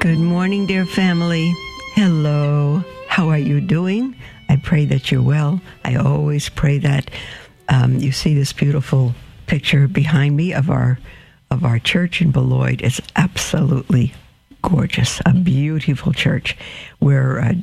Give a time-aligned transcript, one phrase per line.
[0.00, 1.52] Good morning, dear family.
[1.94, 2.84] Hello.
[3.08, 4.14] How are you doing?
[4.48, 5.60] I pray that you're well.
[5.84, 7.10] I always pray that
[7.68, 9.12] um, you see this beautiful
[9.48, 11.00] picture behind me of our
[11.50, 12.80] of our church in Beloit.
[12.80, 14.14] It's absolutely
[14.62, 16.56] gorgeous, a beautiful church
[17.00, 17.54] where uh,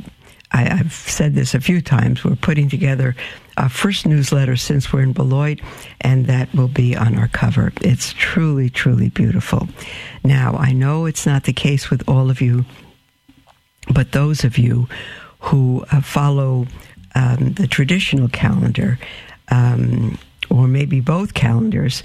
[0.51, 2.25] I, have said this a few times.
[2.25, 3.15] We're putting together
[3.57, 5.59] our first newsletter since we're in Beloit,
[6.01, 7.71] and that will be on our cover.
[7.81, 9.67] It's truly, truly beautiful.
[10.23, 12.65] Now, I know it's not the case with all of you,
[13.93, 14.87] but those of you
[15.39, 16.67] who uh, follow
[17.13, 18.99] um, the traditional calendar,
[19.49, 20.17] um,
[20.49, 22.03] or maybe both calendars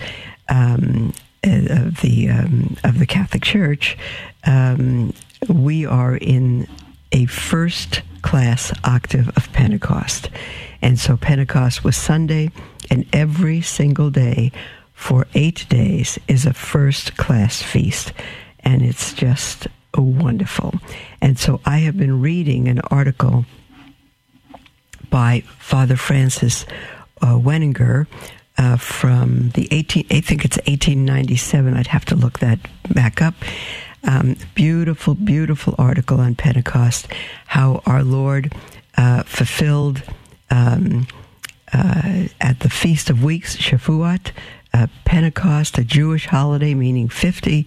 [0.49, 3.97] um, of the um, of the Catholic Church,
[4.45, 5.13] um,
[5.49, 6.69] we are in
[7.13, 10.31] a first class octave of Pentecost.
[10.83, 12.51] And so Pentecost was Sunday,
[12.91, 14.53] and every single day
[14.95, 18.13] for eight days is a first class feast.
[18.61, 19.67] And it's just
[19.97, 20.75] wonderful.
[21.21, 23.45] And so I have been reading an article
[25.09, 26.67] by Father Francis
[27.23, 28.07] uh, Weninger.
[28.59, 31.75] Uh, from the 18, I think it's 1897.
[31.75, 32.59] I'd have to look that
[32.93, 33.35] back up.
[34.03, 37.09] Um, beautiful, beautiful article on Pentecost,
[37.47, 38.55] how our Lord
[38.97, 40.03] uh, fulfilled
[40.51, 41.07] um,
[41.73, 44.33] uh, at the Feast of Weeks, Shavuot,
[44.73, 47.67] uh, Pentecost, a Jewish holiday meaning 50.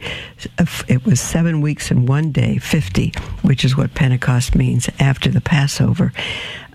[0.87, 5.41] It was seven weeks and one day, 50, which is what Pentecost means after the
[5.41, 6.13] Passover,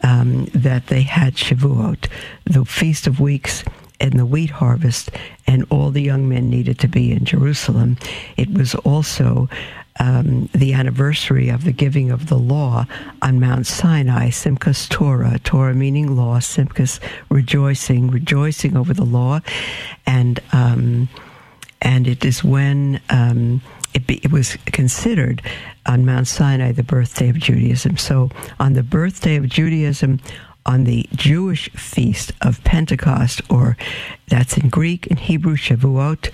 [0.03, 2.09] um, that they had Shavuot,
[2.45, 3.65] the Feast of Weeks
[4.01, 5.11] and the wheat harvest,
[5.47, 7.97] and all the young men needed to be in Jerusalem.
[8.37, 9.49] It was also
[10.01, 12.87] um, the anniversary of the giving of the law
[13.23, 19.41] on Mount Sinai, Simchas Torah, Torah meaning law, Simchas rejoicing, rejoicing over the law,
[20.07, 21.09] and um,
[21.81, 23.61] and it is when um,
[23.95, 25.43] it, be, it was considered
[25.87, 27.97] on Mount Sinai the birthday of Judaism.
[27.97, 30.21] So on the birthday of Judaism,
[30.69, 33.77] on the Jewish feast of Pentecost, or
[34.29, 36.31] that's in Greek and Hebrew, Shavuot,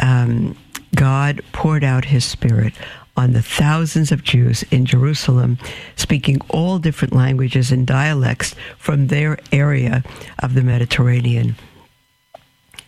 [0.00, 0.56] um,
[0.94, 2.72] God poured out his Spirit
[3.18, 5.58] on the thousands of Jews in Jerusalem,
[5.94, 10.02] speaking all different languages and dialects from their area
[10.38, 11.54] of the Mediterranean.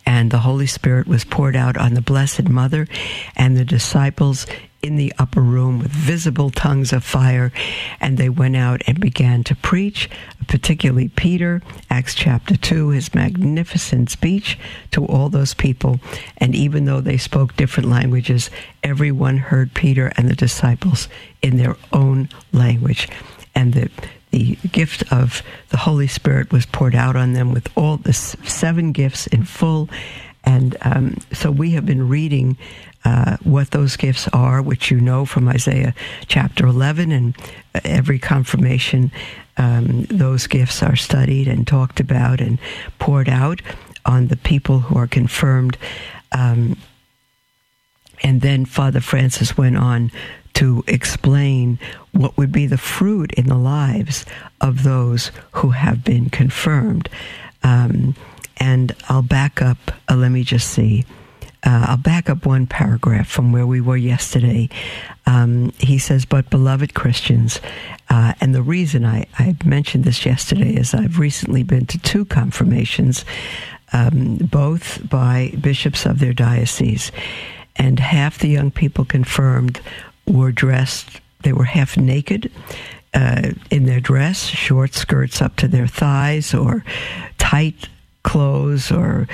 [0.07, 2.89] And the Holy Spirit was poured out on the Blessed Mother
[3.37, 4.47] and the disciples
[4.83, 7.53] in the upper room with visible tongues of fire,
[8.01, 10.09] and they went out and began to preach,
[10.47, 14.59] particularly Peter, Acts chapter 2, his magnificent speech
[14.93, 15.99] to all those people.
[16.37, 18.51] And even though they spoke different languages,
[18.83, 21.09] everyone heard Peter and the disciples
[21.43, 23.09] in their own language.
[23.55, 23.91] And the
[24.31, 28.93] the gift of the Holy Spirit was poured out on them with all the seven
[28.93, 29.89] gifts in full.
[30.45, 32.57] And um, so we have been reading
[33.09, 35.95] uh, what those gifts are, which you know from Isaiah
[36.27, 37.35] chapter 11, and
[37.85, 39.11] every confirmation,
[39.57, 42.59] um, those gifts are studied and talked about and
[42.99, 43.63] poured out
[44.05, 45.79] on the people who are confirmed.
[46.33, 46.77] Um,
[48.23, 50.11] and then Father Francis went on
[50.55, 51.79] to explain
[52.13, 54.27] what would be the fruit in the lives
[54.61, 57.09] of those who have been confirmed.
[57.63, 58.17] Um,
[58.59, 59.79] and I'll back up,
[60.11, 61.07] uh, let me just see.
[61.65, 64.69] Uh, I'll back up one paragraph from where we were yesterday.
[65.27, 67.61] Um, he says, But beloved Christians,
[68.09, 72.25] uh, and the reason I, I, mentioned this yesterday is I've recently been to two
[72.25, 73.25] confirmations,
[73.93, 77.11] um, both by bishops of their diocese,
[77.77, 79.81] and half the young people confirmed
[80.27, 82.51] were dressed, they were half naked
[83.15, 86.85] uh, in their dress, short skirts up to their thighs, or
[87.39, 87.89] tight
[88.23, 89.27] clothes, or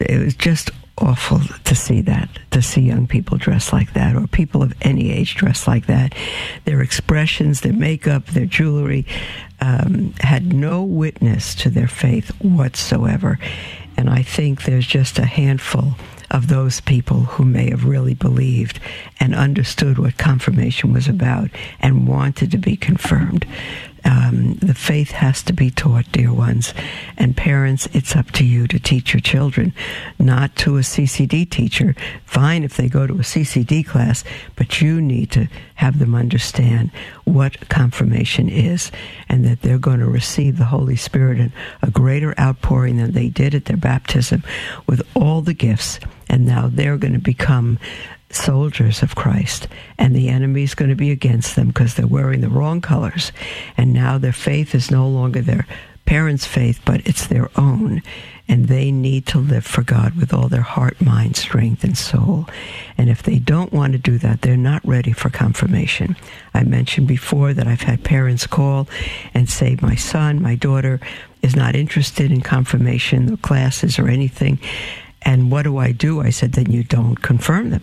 [0.00, 4.26] it was just awful to see that, to see young people dressed like that, or
[4.26, 6.14] people of any age dressed like that.
[6.64, 9.06] Their expressions, their makeup, their jewelry
[9.60, 13.38] um, had no witness to their faith whatsoever.
[13.96, 15.94] And I think there's just a handful
[16.30, 18.80] of those people who may have really believed
[19.20, 21.48] and understood what confirmation was about
[21.80, 23.46] and wanted to be confirmed.
[24.04, 26.74] Um, the faith has to be taught, dear ones.
[27.16, 29.72] And parents, it's up to you to teach your children,
[30.18, 31.94] not to a CCD teacher.
[32.26, 34.24] Fine if they go to a CCD class,
[34.56, 36.90] but you need to have them understand
[37.24, 38.92] what confirmation is
[39.28, 41.52] and that they're going to receive the Holy Spirit in
[41.82, 44.44] a greater outpouring than they did at their baptism
[44.86, 45.98] with all the gifts.
[46.28, 47.78] And now they're going to become
[48.34, 52.40] soldiers of Christ, and the enemy is going to be against them because they're wearing
[52.40, 53.32] the wrong colors.
[53.76, 55.66] And now their faith is no longer their
[56.04, 58.02] parents' faith, but it's their own.
[58.46, 62.46] And they need to live for God with all their heart, mind, strength, and soul.
[62.98, 66.14] And if they don't want to do that, they're not ready for confirmation.
[66.52, 68.86] I mentioned before that I've had parents call
[69.32, 71.00] and say, My son, my daughter
[71.40, 74.58] is not interested in confirmation, the classes, or anything.
[75.22, 76.20] And what do I do?
[76.20, 77.82] I said, Then you don't confirm them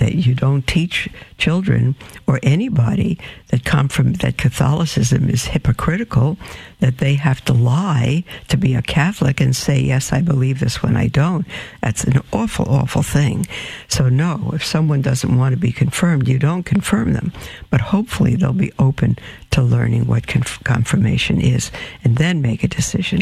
[0.00, 1.08] that you don't teach
[1.38, 1.94] children
[2.26, 3.18] or anybody
[3.48, 6.36] that come from that Catholicism is hypocritical,
[6.80, 10.82] that they have to lie to be a Catholic and say, yes, I believe this
[10.82, 11.46] when I don't.
[11.82, 13.46] That's an awful, awful thing.
[13.88, 17.32] So, no, if someone doesn't want to be confirmed, you don't confirm them.
[17.70, 19.18] But hopefully they'll be open
[19.50, 21.70] to learning what conf- confirmation is
[22.02, 23.20] and then make a decision.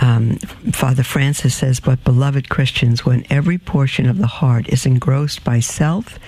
[0.00, 0.36] Um,
[0.72, 5.60] Father Francis says, But beloved Christians, when every portion of the heart is engrossed by
[5.60, 6.18] self,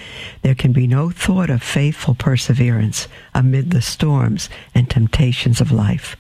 [0.42, 6.16] there can be no thought of faithful perseverance amid the storms and temptations of life.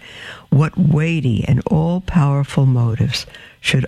[0.48, 3.26] What weighty and all powerful motives
[3.60, 3.84] should,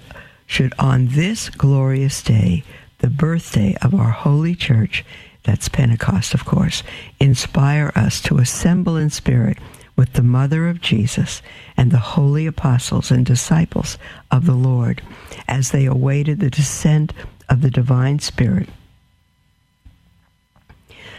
[0.47, 2.65] should on this glorious day,
[2.99, 5.05] the birthday of our holy church,
[5.43, 6.83] that's Pentecost, of course,
[7.19, 9.59] inspire us to assemble in spirit
[9.97, 11.43] with the mother of Jesus
[11.77, 13.99] and the holy apostles and disciples
[14.31, 15.03] of the Lord
[15.49, 17.13] as they awaited the descent
[17.49, 18.69] of the divine Spirit.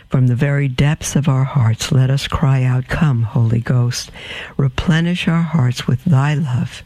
[0.10, 4.12] From the very depths of our hearts, let us cry out, Come, Holy Ghost,
[4.56, 6.84] replenish our hearts with thy love,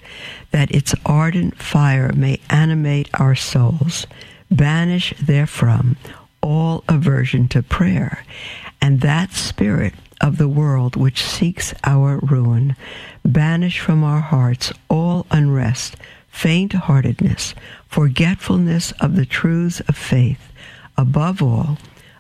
[0.51, 4.07] that its ardent fire may animate our souls.
[4.49, 5.97] Banish therefrom
[6.41, 8.23] all aversion to prayer,
[8.81, 12.75] and that spirit of the world which seeks our ruin.
[13.23, 15.95] Banish from our hearts all unrest,
[16.29, 17.55] faint heartedness,
[17.87, 20.51] forgetfulness of the truths of faith,
[20.97, 21.77] above all,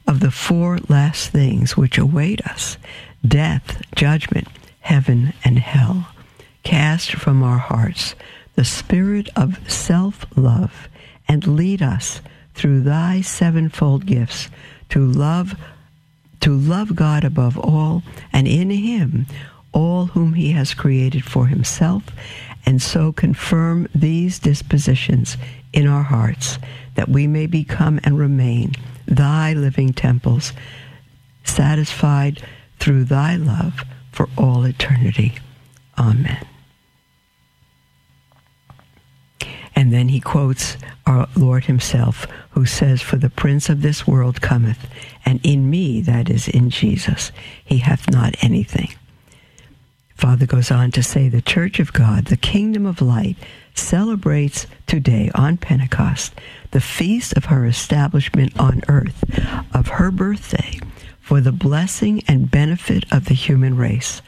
[0.07, 2.77] of the four last things which await us
[3.27, 4.47] death, judgment,
[4.81, 6.07] heaven, and hell.
[6.63, 8.15] Cast from our hearts
[8.55, 10.89] the spirit of self love
[11.27, 12.21] and lead us
[12.53, 14.49] through thy sevenfold gifts
[14.89, 15.55] to love
[16.41, 19.25] to love God above all, and in Him
[19.71, 22.03] all whom He has created for Himself,
[22.65, 25.37] and so confirm these dispositions
[25.73, 26.57] in our hearts,
[26.95, 28.73] that we may become and remain
[29.05, 30.53] Thy living temples,
[31.43, 32.43] satisfied
[32.79, 35.37] through Thy love for all eternity.
[35.97, 36.45] Amen.
[39.79, 44.41] And then he quotes our Lord himself, who says, For the prince of this world
[44.41, 44.89] cometh,
[45.25, 47.31] and in me, that is, in Jesus,
[47.63, 48.93] he hath not anything.
[50.15, 53.37] Father goes on to say, The church of God, the kingdom of light,
[53.73, 56.33] celebrates today on Pentecost
[56.71, 59.23] the feast of her establishment on earth,
[59.73, 60.77] of her birthday,
[61.21, 64.21] for the blessing and benefit of the human race.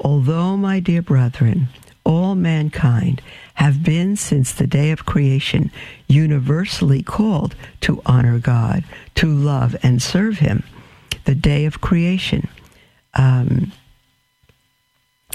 [0.00, 1.68] Although, my dear brethren,
[2.02, 3.20] all mankind
[3.56, 5.70] have been since the day of creation
[6.08, 8.84] universally called to honor God,
[9.16, 10.62] to love and serve Him.
[11.24, 12.48] The day of creation.
[13.14, 13.72] Um,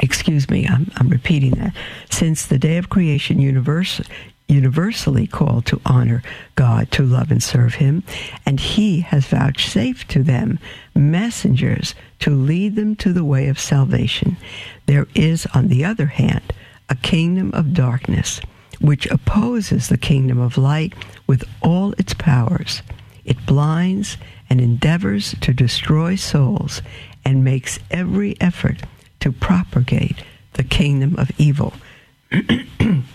[0.02, 1.74] excuse me, I'm, I'm repeating that.
[2.10, 4.02] Since the day of creation, universe,
[4.48, 6.22] universally called to honor
[6.56, 8.04] God, to love and serve Him,
[8.46, 10.60] and He has vouchsafed to them
[10.94, 14.38] messengers to lead them to the way of salvation.
[14.86, 16.54] There is, on the other hand,
[16.90, 18.42] a kingdom of darkness
[18.80, 20.94] which opposes the kingdom of light
[21.28, 22.82] with all its powers.
[23.24, 24.18] It blinds
[24.50, 26.82] and endeavors to destroy souls
[27.24, 28.82] and makes every effort
[29.20, 30.24] to propagate
[30.54, 31.74] the kingdom of evil.
[32.32, 33.06] and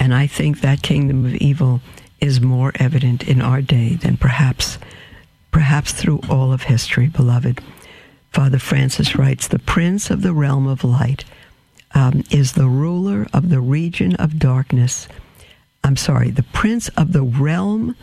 [0.00, 1.80] I think that kingdom of evil
[2.20, 4.78] is more evident in our day than perhaps
[5.50, 7.60] perhaps through all of history, beloved.
[8.30, 11.24] Father Francis writes, the prince of the realm of light
[11.94, 15.08] um, is the ruler of the region of darkness.
[15.84, 17.96] I'm sorry, the prince of the realm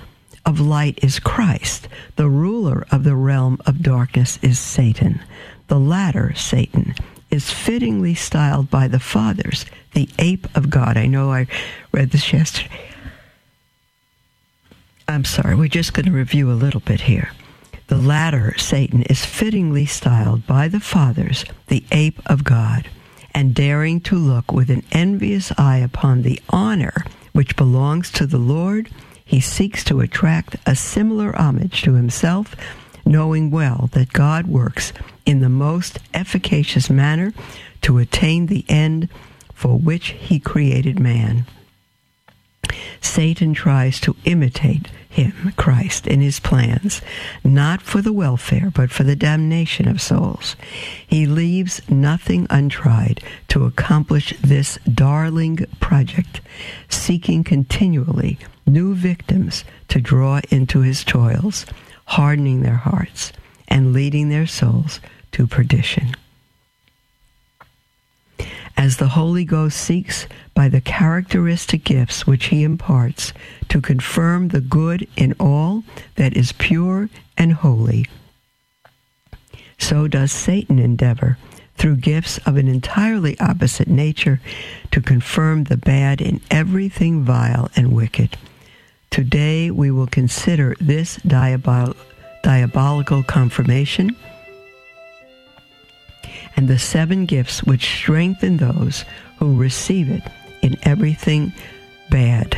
[0.45, 1.87] of light is Christ.
[2.15, 5.21] The ruler of the realm of darkness is Satan.
[5.67, 6.93] The latter, Satan,
[7.31, 10.97] is fittingly styled by the fathers the ape of God.
[10.97, 11.47] I know I
[11.91, 12.91] read this yesterday.
[15.07, 17.31] I'm sorry, we're just going to review a little bit here.
[17.87, 22.89] The latter, Satan, is fittingly styled by the fathers the ape of God,
[23.35, 28.37] and daring to look with an envious eye upon the honor which belongs to the
[28.37, 28.89] Lord,
[29.25, 32.55] he seeks to attract a similar homage to himself,
[33.05, 34.93] knowing well that God works
[35.25, 37.33] in the most efficacious manner
[37.81, 39.09] to attain the end
[39.53, 41.45] for which he created man.
[43.01, 47.01] Satan tries to imitate him, Christ, in his plans,
[47.43, 50.55] not for the welfare, but for the damnation of souls.
[51.07, 56.41] He leaves nothing untried to accomplish this darling project,
[56.89, 61.65] seeking continually new victims to draw into his toils,
[62.05, 63.31] hardening their hearts
[63.67, 64.99] and leading their souls
[65.31, 66.13] to perdition
[68.77, 73.33] as the Holy Ghost seeks by the characteristic gifts which he imparts
[73.69, 75.83] to confirm the good in all
[76.15, 78.07] that is pure and holy.
[79.77, 81.37] So does Satan endeavor
[81.77, 84.39] through gifts of an entirely opposite nature
[84.91, 88.37] to confirm the bad in everything vile and wicked.
[89.09, 91.95] Today we will consider this diabol-
[92.43, 94.15] diabolical confirmation
[96.55, 99.05] and the seven gifts which strengthen those
[99.37, 100.23] who receive it
[100.61, 101.53] in everything
[102.09, 102.57] bad.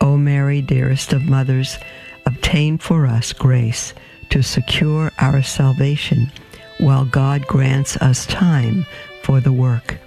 [0.00, 1.78] O Mary, dearest of mothers,
[2.26, 3.94] obtain for us grace
[4.30, 6.30] to secure our salvation
[6.78, 8.86] while God grants us time
[9.22, 9.98] for the work.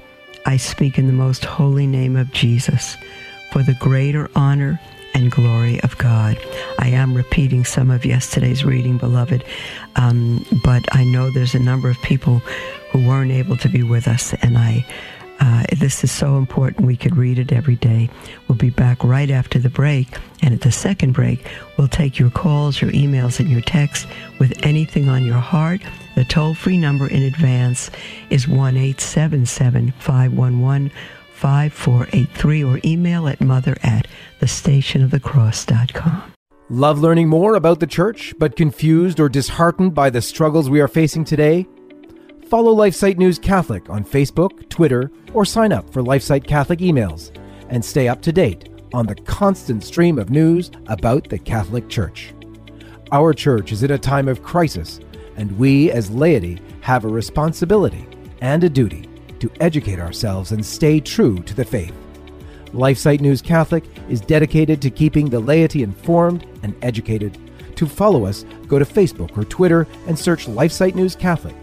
[0.45, 2.97] I speak in the most holy name of Jesus
[3.51, 4.79] for the greater honor
[5.13, 6.37] and glory of God.
[6.79, 9.43] I am repeating some of yesterday's reading, beloved,
[9.95, 12.41] um, but I know there's a number of people
[12.91, 14.33] who weren't able to be with us.
[14.41, 14.85] And I,
[15.39, 16.85] uh, this is so important.
[16.85, 18.09] We could read it every day.
[18.47, 20.07] We'll be back right after the break.
[20.41, 24.07] And at the second break, we'll take your calls, your emails, and your texts
[24.39, 25.81] with anything on your heart.
[26.15, 27.89] The toll free number in advance
[28.29, 30.91] is 1 877 511
[31.33, 34.07] 5483 or email at mother at
[34.41, 36.33] thestationofthecross.com.
[36.69, 40.87] Love learning more about the church, but confused or disheartened by the struggles we are
[40.87, 41.65] facing today?
[42.51, 47.31] Follow LifeSite News Catholic on Facebook, Twitter, or sign up for LifeSite Catholic emails
[47.69, 52.33] and stay up to date on the constant stream of news about the Catholic Church.
[53.13, 54.99] Our church is in a time of crisis,
[55.37, 58.05] and we as laity have a responsibility
[58.41, 59.07] and a duty
[59.39, 61.95] to educate ourselves and stay true to the faith.
[62.73, 67.37] LifeSite News Catholic is dedicated to keeping the laity informed and educated.
[67.77, 71.55] To follow us, go to Facebook or Twitter and search LifeSite News Catholic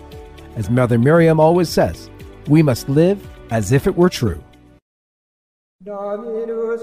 [0.58, 2.10] as Mother Miriam always says,
[2.48, 4.42] we must live as if it were true.
[5.84, 6.82] Dominus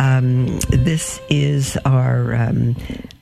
[0.00, 2.74] Um, this is our, um,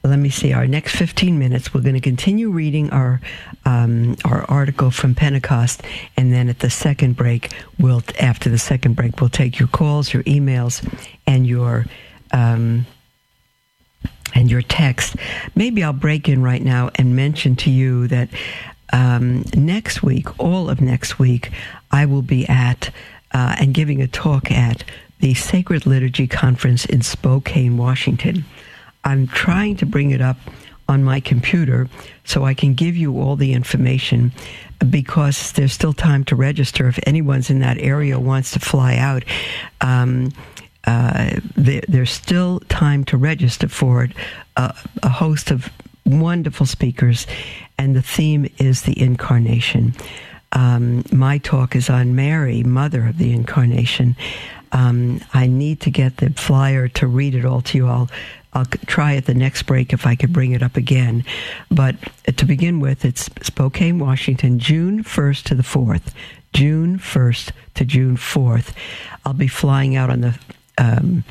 [0.05, 1.75] let me see, our next 15 minutes.
[1.75, 3.21] We're going to continue reading our,
[3.65, 5.83] um, our article from Pentecost.
[6.17, 10.15] And then at the second break, we'll, after the second break, we'll take your calls,
[10.15, 10.89] your emails,
[11.27, 11.87] and your,
[12.31, 12.87] um,
[14.33, 15.17] and your text.
[15.57, 18.29] Maybe I'll break in right now and mention to you that
[18.93, 21.51] um, next week, all of next week,
[21.91, 22.91] I will be at
[23.33, 24.85] uh, and giving a talk at
[25.21, 28.45] the Sacred Liturgy Conference in Spokane, Washington.
[29.05, 30.37] I'm trying to bring it up
[30.89, 31.89] on my computer
[32.25, 34.33] so I can give you all the information
[34.89, 39.25] because there's still time to register if anyone's in that area wants to fly out.
[39.81, 40.33] Um,
[40.87, 44.13] uh, there, there's still time to register for it.
[44.57, 44.73] Uh,
[45.03, 45.69] a host of
[46.07, 47.27] wonderful speakers,
[47.77, 49.95] and the theme is the incarnation.
[50.53, 54.17] Um, my talk is on Mary, Mother of the Incarnation.
[54.73, 57.89] Um, I need to get the flyer to read it all to you.
[57.89, 58.09] I'll,
[58.53, 61.25] I'll try at the next break if I could bring it up again.
[61.71, 61.97] But
[62.37, 66.13] to begin with, it's Spokane, Washington, June 1st to the 4th.
[66.55, 68.73] June 1st to June 4th.
[69.25, 70.39] I'll be flying out on the
[70.79, 71.25] um,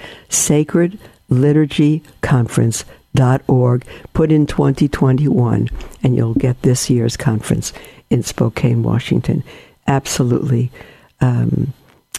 [3.17, 3.85] Sacredliturgyconference.org.
[4.13, 5.69] Put in 2021,
[6.03, 7.73] and you'll get this year's conference
[8.09, 9.43] in Spokane, Washington.
[9.87, 10.71] Absolutely.
[11.21, 11.73] Um,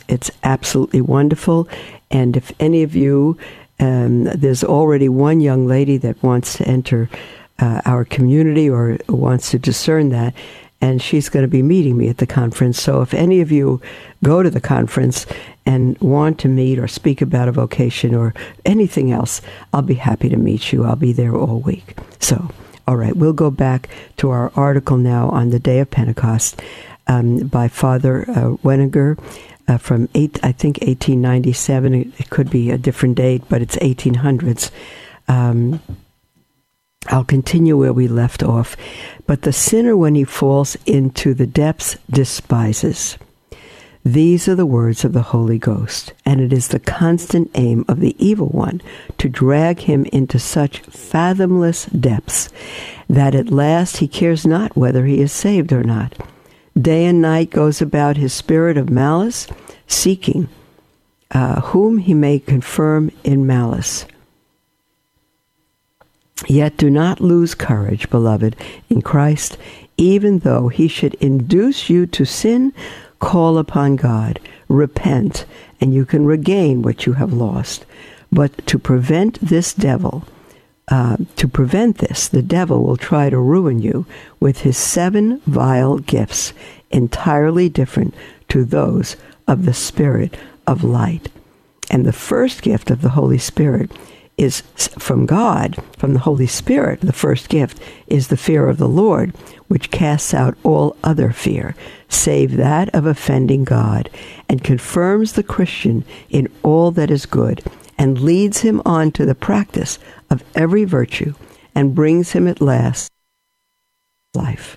[0.08, 1.68] it's absolutely wonderful.
[2.10, 3.38] And if any of you
[3.80, 7.08] um, there's already one young lady that wants to enter
[7.60, 10.34] uh, our community or wants to discern that,
[10.80, 12.80] and she's going to be meeting me at the conference.
[12.80, 13.80] So if any of you
[14.22, 15.26] go to the conference
[15.66, 18.32] and want to meet or speak about a vocation or
[18.64, 19.40] anything else,
[19.72, 20.84] I'll be happy to meet you.
[20.84, 21.96] I'll be there all week.
[22.20, 22.50] So,
[22.86, 23.88] all right, we'll go back
[24.18, 26.62] to our article now on the day of Pentecost
[27.08, 29.18] um, by Father uh, Weninger
[29.66, 31.94] uh, from eight, I think 1897.
[31.94, 34.70] It, could be a different date, but it's 1800s.
[35.26, 35.80] Um,
[37.06, 38.76] I'll continue where we left off.
[39.26, 43.16] But the sinner, when he falls into the depths, despises.
[44.04, 48.00] These are the words of the Holy Ghost, and it is the constant aim of
[48.00, 48.80] the evil one
[49.18, 52.48] to drag him into such fathomless depths
[53.08, 56.14] that at last he cares not whether he is saved or not
[56.80, 59.46] day and night goes about his spirit of malice,
[59.86, 60.48] seeking
[61.30, 64.06] uh, whom he may confirm in malice.
[66.46, 68.54] Yet do not lose courage, beloved,
[68.88, 69.58] in Christ,
[69.96, 72.72] even though he should induce you to sin,
[73.18, 75.44] call upon God, repent,
[75.80, 77.84] and you can regain what you have lost.
[78.30, 80.24] But to prevent this devil,
[80.88, 84.06] uh, to prevent this, the devil will try to ruin you
[84.38, 86.52] with his seven vile gifts,
[86.90, 88.14] entirely different
[88.48, 91.28] to those of the Spirit of light.
[91.90, 93.90] And the first gift of the Holy Spirit
[94.38, 94.62] is
[94.98, 97.00] from God, from the Holy Spirit.
[97.00, 101.74] The first gift is the fear of the Lord, which casts out all other fear,
[102.08, 104.08] save that of offending God,
[104.48, 107.62] and confirms the Christian in all that is good,
[107.98, 109.98] and leads him on to the practice
[110.30, 111.34] of every virtue,
[111.74, 113.10] and brings him at last
[114.34, 114.76] life.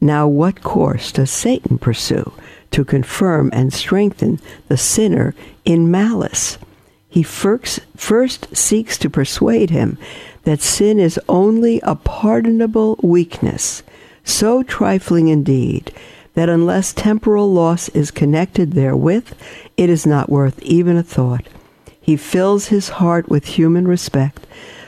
[0.00, 2.32] Now, what course does Satan pursue
[2.72, 6.58] to confirm and strengthen the sinner in malice?
[7.12, 9.98] He first, first seeks to persuade him
[10.44, 13.82] that sin is only a pardonable weakness,
[14.24, 15.92] so trifling indeed
[16.32, 19.34] that unless temporal loss is connected therewith,
[19.76, 21.46] it is not worth even a thought.
[22.00, 24.46] He fills his heart with human respect,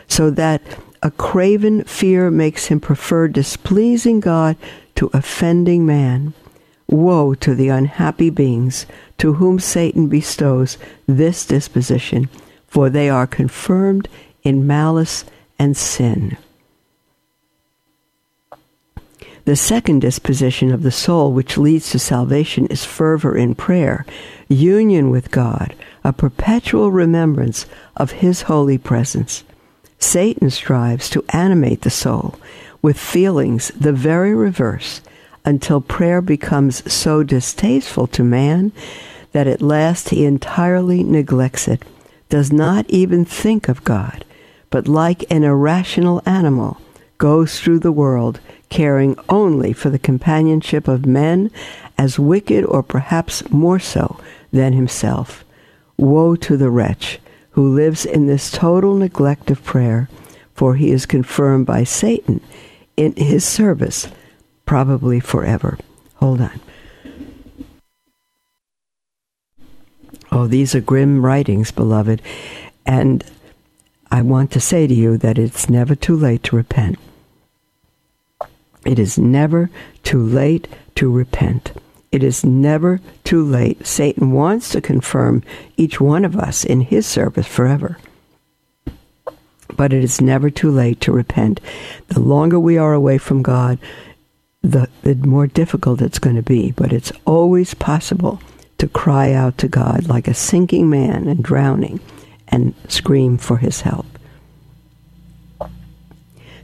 [0.08, 0.62] so that
[1.02, 4.56] a craven fear makes him prefer displeasing God
[4.94, 6.32] to offending man.
[6.88, 8.86] Woe to the unhappy beings
[9.18, 12.28] to whom Satan bestows this disposition,
[12.66, 14.08] for they are confirmed
[14.42, 15.24] in malice
[15.58, 16.36] and sin.
[19.44, 24.06] The second disposition of the soul, which leads to salvation, is fervor in prayer,
[24.48, 27.66] union with God, a perpetual remembrance
[27.96, 29.44] of His holy presence.
[29.98, 32.36] Satan strives to animate the soul
[32.80, 35.02] with feelings the very reverse
[35.44, 38.72] until prayer becomes so distasteful to man
[39.32, 41.84] that at last he entirely neglects it,
[42.28, 44.24] does not even think of God,
[44.70, 46.80] but like an irrational animal,
[47.18, 51.50] goes through the world caring only for the companionship of men
[51.96, 54.18] as wicked or perhaps more so
[54.52, 55.44] than himself.
[55.96, 60.08] Woe to the wretch who lives in this total neglect of prayer,
[60.54, 62.40] for he is confirmed by Satan
[62.96, 64.08] in his service,
[64.66, 65.78] probably forever.
[66.16, 66.60] Hold on.
[70.32, 72.20] Oh, these are grim writings, beloved.
[72.84, 73.24] And
[74.10, 76.98] I want to say to you that it's never too late to repent.
[78.84, 79.70] It is never
[80.02, 81.72] too late to repent.
[82.12, 83.86] It is never too late.
[83.86, 85.42] Satan wants to confirm
[85.76, 87.98] each one of us in his service forever.
[89.76, 91.60] But it is never too late to repent.
[92.08, 93.78] The longer we are away from God,
[94.64, 96.72] the, the more difficult it's going to be.
[96.72, 98.40] But it's always possible
[98.78, 102.00] to cry out to God like a sinking man and drowning
[102.48, 104.06] and scream for his help.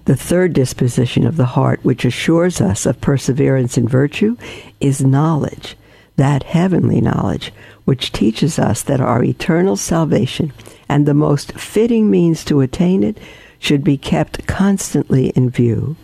[0.06, 4.36] The third disposition of the heart, which assures us of perseverance in virtue,
[4.80, 5.76] is knowledge,
[6.16, 7.52] that heavenly knowledge,
[7.84, 10.52] which teaches us that our eternal salvation
[10.88, 13.18] and the most fitting means to attain it
[13.58, 15.96] should be kept constantly in view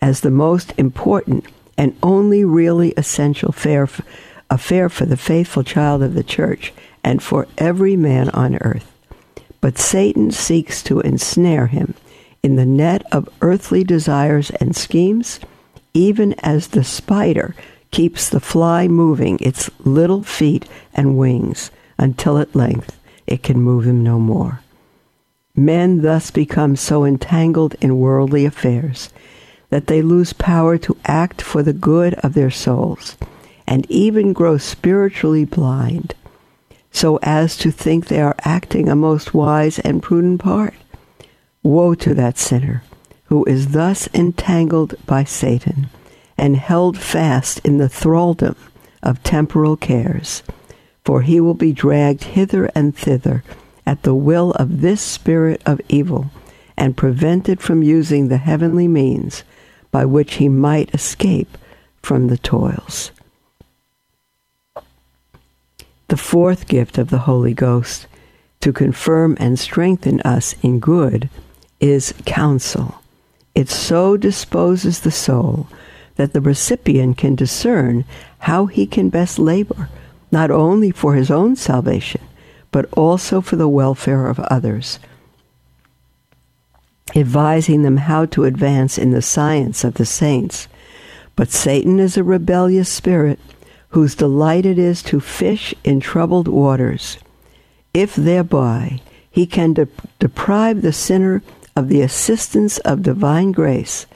[0.00, 1.44] as the most important
[1.76, 6.72] and only really essential affair for the faithful child of the church
[7.04, 8.92] and for every man on earth.
[9.60, 11.94] But Satan seeks to ensnare him
[12.42, 15.40] in the net of earthly desires and schemes,
[15.94, 17.54] even as the spider
[17.90, 23.84] keeps the fly moving its little feet and wings until at length it can move
[23.86, 24.60] him no more.
[25.56, 29.10] Men thus become so entangled in worldly affairs
[29.70, 33.16] that they lose power to act for the good of their souls
[33.66, 36.14] and even grow spiritually blind
[36.90, 40.74] so as to think they are acting a most wise and prudent part.
[41.62, 42.82] Woe to that sinner
[43.24, 45.88] who is thus entangled by Satan
[46.38, 48.56] and held fast in the thraldom
[49.02, 50.42] of temporal cares,
[51.04, 53.44] for he will be dragged hither and thither
[53.84, 56.30] at the will of this spirit of evil
[56.76, 59.44] and prevented from using the heavenly means
[59.90, 61.56] by which he might escape
[62.02, 63.10] from the toils.
[66.08, 68.06] The fourth gift of the Holy Ghost,
[68.60, 71.28] to confirm and strengthen us in good,
[71.80, 73.02] is counsel.
[73.54, 75.68] It so disposes the soul
[76.16, 78.04] that the recipient can discern
[78.38, 79.88] how he can best labor,
[80.30, 82.20] not only for his own salvation,
[82.72, 84.98] but also for the welfare of others,
[87.16, 90.68] advising them how to advance in the science of the saints.
[91.36, 93.38] But Satan is a rebellious spirit
[93.90, 97.18] whose delight it is to fish in troubled waters,
[97.94, 101.42] if thereby he can de- deprive the sinner
[101.74, 104.06] of the assistance of divine grace,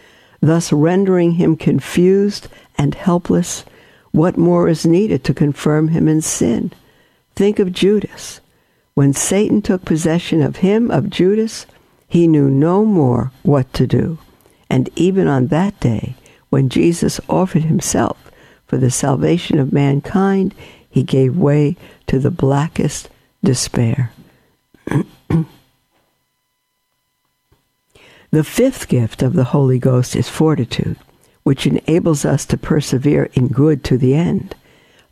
[0.40, 3.64] thus rendering him confused and helpless,
[4.10, 6.72] what more is needed to confirm him in sin?
[7.34, 8.40] Think of Judas.
[8.94, 11.66] When Satan took possession of him, of Judas,
[12.12, 14.18] he knew no more what to do.
[14.68, 16.14] And even on that day,
[16.50, 18.30] when Jesus offered himself
[18.66, 20.54] for the salvation of mankind,
[20.90, 21.74] he gave way
[22.08, 23.08] to the blackest
[23.42, 24.12] despair.
[28.30, 30.96] The fifth gift of the Holy Ghost is fortitude,
[31.42, 34.54] which enables us to persevere in good to the end.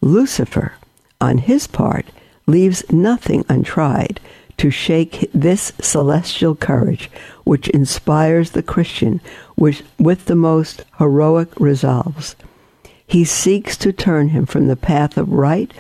[0.03, 0.73] Lucifer,
[1.19, 2.07] on his part,
[2.47, 4.21] leaves nothing untried
[4.61, 7.11] to shake this celestial courage
[7.45, 9.19] which inspires the Christian
[9.57, 12.37] with, with the most heroic resolves.
[13.07, 15.73] He seeks to turn him from the path of right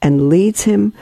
[0.00, 0.94] and leads him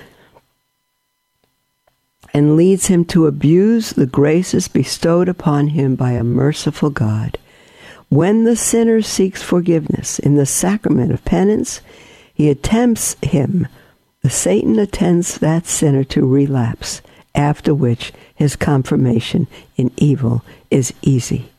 [2.34, 7.38] and leads him to abuse the graces bestowed upon him by a merciful God.
[8.08, 11.80] When the sinner seeks forgiveness in the sacrament of penance,
[12.34, 13.68] he attempts him.
[14.22, 17.02] The Satan attends that sinner to relapse,
[17.34, 21.50] after which his confirmation in evil is easy.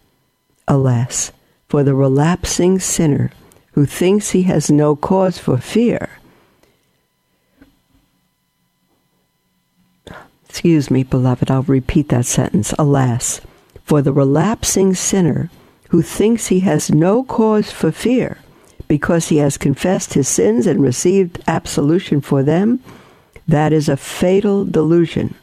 [0.68, 1.32] Alas,
[1.68, 3.32] for the relapsing sinner
[3.74, 6.10] who thinks he has no cause for fear,
[10.52, 12.74] Excuse me, beloved, I'll repeat that sentence.
[12.78, 13.40] Alas,
[13.86, 15.50] for the relapsing sinner
[15.90, 18.38] who thinks he has no cause for fear
[18.90, 22.84] because he has confessed his sins and received absolution for them,
[23.48, 25.36] that is a fatal delusion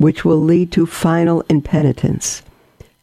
[0.00, 2.40] which will lead to final impenitence.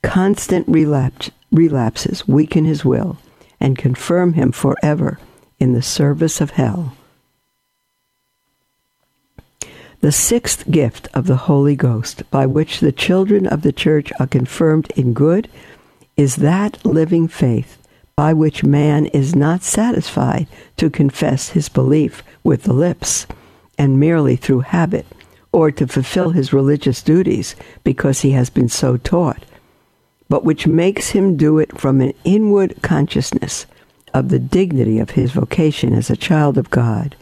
[0.01, 3.19] Constant relapse, relapses weaken his will
[3.59, 5.19] and confirm him forever
[5.59, 6.97] in the service of hell.
[10.01, 14.25] The sixth gift of the Holy Ghost, by which the children of the church are
[14.25, 15.47] confirmed in good,
[16.15, 17.77] is that living faith
[18.15, 23.27] by which man is not satisfied to confess his belief with the lips
[23.77, 25.05] and merely through habit
[25.51, 29.43] or to fulfill his religious duties because he has been so taught,
[30.29, 33.65] but which makes him do it from an inward consciousness
[34.13, 37.15] of the dignity of his vocation as a child of God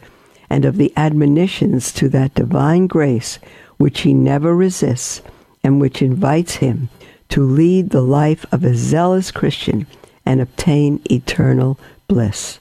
[0.48, 3.38] and of the admonitions to that divine grace
[3.76, 5.22] which he never resists
[5.62, 6.88] and which invites him
[7.28, 9.86] to lead the life of a zealous Christian
[10.24, 12.60] and obtain eternal bliss.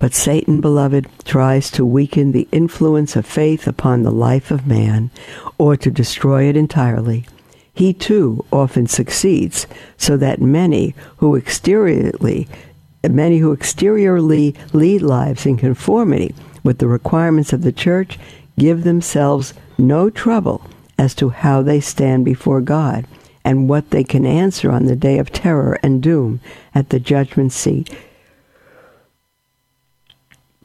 [0.00, 5.10] But Satan, beloved, tries to weaken the influence of faith upon the life of man
[5.58, 7.26] or to destroy it entirely.
[7.74, 9.66] He too often succeeds,
[9.98, 12.48] so that many who exteriorly
[13.08, 18.18] many who exteriorly lead lives in conformity with the requirements of the church
[18.58, 20.62] give themselves no trouble
[20.98, 23.06] as to how they stand before God
[23.44, 26.40] and what they can answer on the day of terror and doom
[26.74, 27.94] at the judgment seat.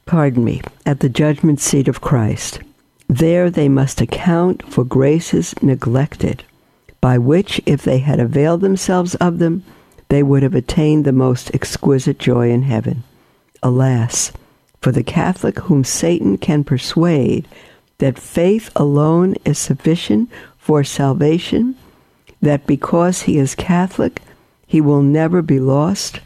[0.05, 2.59] Pardon me, at the judgment seat of Christ.
[3.07, 6.43] There they must account for graces neglected,
[7.01, 9.63] by which, if they had availed themselves of them,
[10.09, 13.03] they would have attained the most exquisite joy in heaven.
[13.63, 14.31] Alas,
[14.79, 17.47] for the Catholic whom Satan can persuade
[17.97, 21.75] that faith alone is sufficient for salvation,
[22.41, 24.21] that because he is Catholic,
[24.67, 26.19] he will never be lost.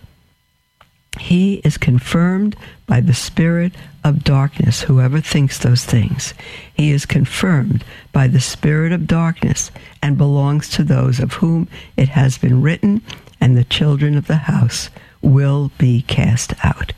[1.30, 2.56] He is confirmed
[2.88, 6.34] by the spirit of darkness, whoever thinks those things.
[6.74, 9.70] He is confirmed by the spirit of darkness
[10.02, 13.04] and belongs to those of whom it has been written
[13.40, 14.90] and the children of the house
[15.22, 16.94] will be cast out.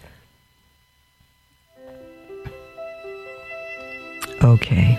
[4.41, 4.97] Okay.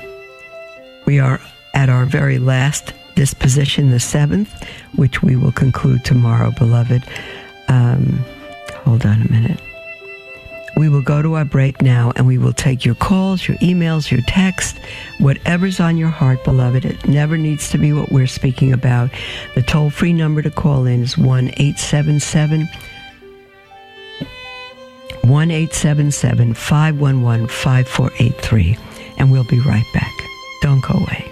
[1.07, 1.41] We are
[1.73, 4.53] at our very last disposition, the seventh,
[4.97, 7.03] which we will conclude tomorrow, beloved.
[7.69, 8.23] Um,
[8.85, 9.61] hold on a minute.
[10.77, 14.11] We will go to our break now and we will take your calls, your emails,
[14.11, 14.79] your text,
[15.19, 16.85] whatever's on your heart, beloved.
[16.85, 19.11] It never needs to be what we're speaking about.
[19.55, 22.69] The toll free number to call in is 1 877
[25.25, 28.79] 1 877 511 5483.
[29.19, 30.13] And we'll be right back.
[30.63, 31.32] Don't go away.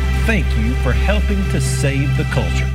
[0.25, 2.69] thank you for helping to save the culture.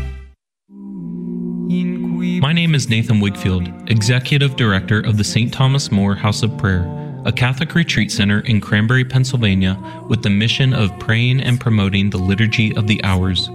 [2.41, 5.53] My name is Nathan Wigfield, Executive Director of the St.
[5.53, 6.85] Thomas More House of Prayer,
[7.25, 9.79] a Catholic retreat center in Cranberry, Pennsylvania,
[10.09, 13.49] with the mission of praying and promoting the Liturgy of the Hours.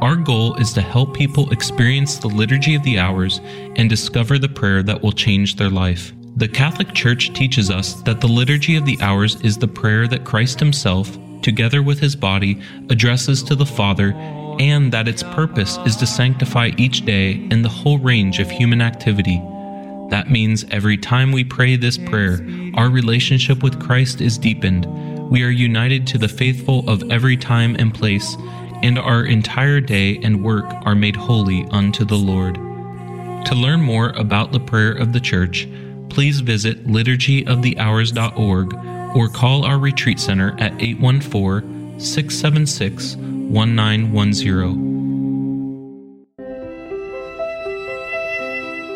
[0.00, 3.40] Our goal is to help people experience the Liturgy of the Hours
[3.76, 6.14] and discover the prayer that will change their life.
[6.36, 10.24] The Catholic Church teaches us that the Liturgy of the Hours is the prayer that
[10.24, 14.12] Christ Himself, together with his body, addresses to the Father,
[14.60, 18.82] and that its purpose is to sanctify each day in the whole range of human
[18.82, 19.40] activity.
[20.10, 24.86] That means every time we pray this prayer, our relationship with Christ is deepened.
[25.30, 28.36] We are united to the faithful of every time and place,
[28.82, 32.56] and our entire day and work are made holy unto the Lord.
[33.46, 35.68] To learn more about the prayer of the church,
[36.08, 44.89] please visit liturgyofthehours.org or call our retreat center at 814 676 1910.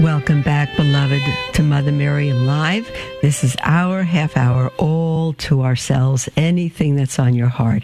[0.00, 1.22] Welcome back, beloved,
[1.54, 2.88] to Mother Miriam Live.
[3.20, 7.82] This is our half hour, all to ourselves, anything that's on your heart.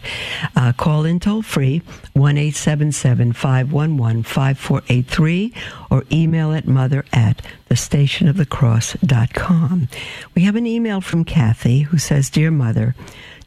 [0.55, 5.53] Uh, call in toll free, 1 877 511 5483,
[5.91, 9.89] or email at mother at thestationofthecross.com.
[10.37, 12.95] We have an email from Kathy who says Dear Mother,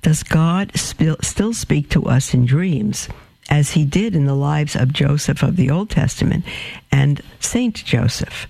[0.02, 3.08] does God still speak to us in dreams?
[3.50, 6.44] as he did in the lives of Joseph of the Old Testament
[6.92, 8.46] and Saint Joseph.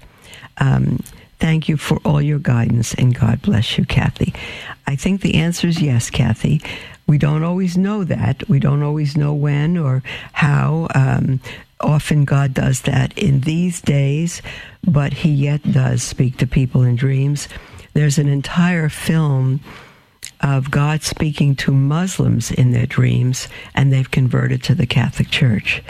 [0.59, 1.03] Um,
[1.39, 4.33] thank you for all your guidance and God bless you, Kathy.
[4.85, 6.61] I think the answer is yes, Kathy.
[7.07, 8.47] We don't always know that.
[8.49, 10.87] We don't always know when or how.
[10.93, 11.39] Um,
[11.79, 14.41] often God does that in these days,
[14.83, 17.47] but He yet does speak to people in dreams.
[17.93, 19.61] There's an entire film
[20.41, 25.81] of God speaking to Muslims in their dreams, and they've converted to the Catholic Church.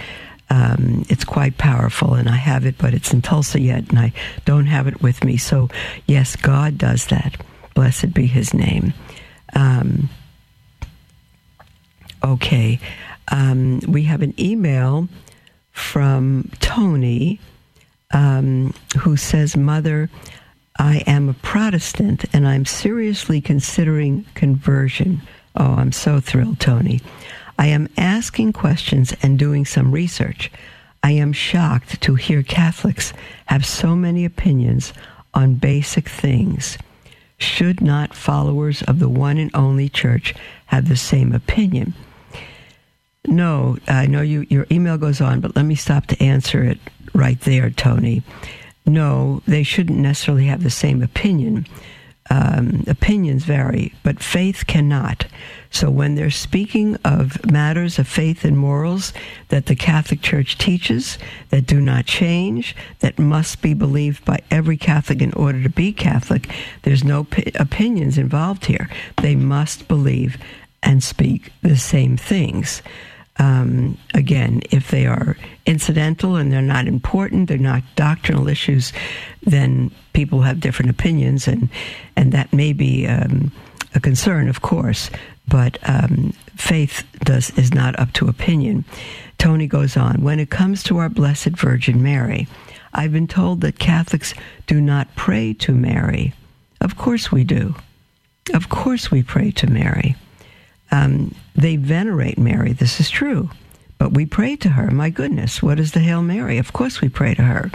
[0.50, 4.14] Um, it's quite powerful, and I have it, but it's in Tulsa yet, and I
[4.46, 5.38] don't have it with me.
[5.38, 5.70] So,
[6.06, 7.36] yes, God does that.
[7.74, 8.94] Blessed be His name.
[9.54, 10.10] Um,
[12.24, 12.80] okay,
[13.30, 15.10] um, we have an email
[15.72, 17.40] from Tony
[18.14, 20.10] um, who says, "Mother."
[20.80, 25.22] I am a Protestant and I'm seriously considering conversion.
[25.56, 27.02] Oh, I'm so thrilled, Tony.
[27.58, 30.52] I am asking questions and doing some research.
[31.04, 33.14] I am shocked to hear Catholics
[33.46, 34.94] have so many opinions
[35.34, 36.78] on basic things.
[37.38, 40.34] Should not followers of the one and only church
[40.68, 41.94] have the same opinion?
[43.26, 46.80] No, I know you, your email goes on, but let me stop to answer it
[47.14, 48.24] right there, Tony.
[48.86, 51.68] No, they shouldn't necessarily have the same opinion.
[52.30, 55.28] Um, opinions vary, but faith cannot.
[55.72, 59.14] So when they're speaking of matters of faith and morals
[59.50, 61.18] that the Catholic Church teaches,
[61.50, 65.92] that do not change, that must be believed by every Catholic in order to be
[65.92, 66.50] Catholic,
[66.84, 68.90] there's no p- opinions involved here.
[69.22, 70.38] They must believe
[70.84, 72.82] and speak the same things.
[73.40, 78.94] Um, again, if they are incidental and they're not important, they're not doctrinal issues,
[79.44, 81.70] then people have different opinions, and
[82.16, 83.52] and that may be um,
[83.96, 85.10] a concern, of course
[85.48, 88.86] but um, faith does is not up to opinion.
[89.38, 90.22] Tony goes on.
[90.22, 92.48] When it comes to our Blessed Virgin Mary,
[92.94, 94.34] I've been told that Catholics
[94.66, 96.34] do not pray to Mary.
[96.82, 97.76] Of course we do.
[98.54, 100.16] Of course we pray to Mary.
[100.92, 102.74] Um, they venerate Mary.
[102.74, 103.50] This is true.
[103.98, 104.92] But we pray to her.
[104.92, 106.58] My goodness, what is the Hail Mary?
[106.60, 107.72] Of course we pray to her.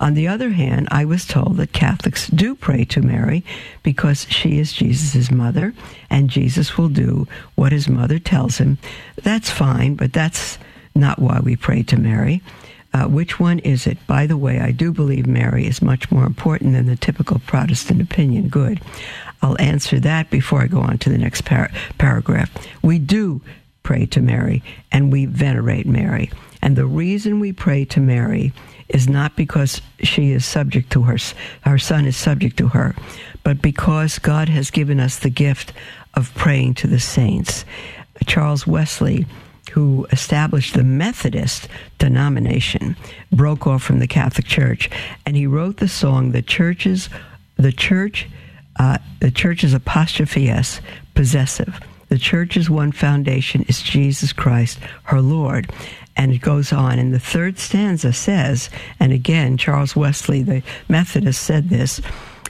[0.00, 3.44] On the other hand, I was told that Catholics do pray to Mary
[3.82, 5.74] because she is Jesus' mother
[6.10, 8.78] and Jesus will do what his mother tells him.
[9.22, 10.58] That's fine, but that's
[10.94, 12.42] not why we pray to Mary.
[12.92, 13.98] Uh, which one is it?
[14.06, 18.00] By the way, I do believe Mary is much more important than the typical Protestant
[18.00, 18.48] opinion.
[18.48, 18.80] Good.
[19.42, 22.50] I'll answer that before I go on to the next par- paragraph.
[22.82, 23.42] We do
[23.82, 26.30] pray to Mary and we venerate Mary.
[26.62, 28.52] And the reason we pray to Mary
[28.88, 31.18] is not because she is subject to her,
[31.62, 32.94] her son is subject to her,
[33.42, 35.72] but because God has given us the gift
[36.14, 37.64] of praying to the saints.
[38.26, 39.26] Charles Wesley,
[39.72, 42.96] who established the Methodist denomination,
[43.32, 44.88] broke off from the Catholic Church,
[45.26, 47.08] and he wrote the song "The Church's
[47.56, 48.28] the Church,
[48.78, 50.80] uh, the Church's apostrophe s
[51.14, 55.72] possessive." The church's one foundation is Jesus Christ, her Lord.
[56.16, 56.98] And it goes on.
[56.98, 62.00] And the third stanza says, and again, Charles Wesley, the Methodist, said this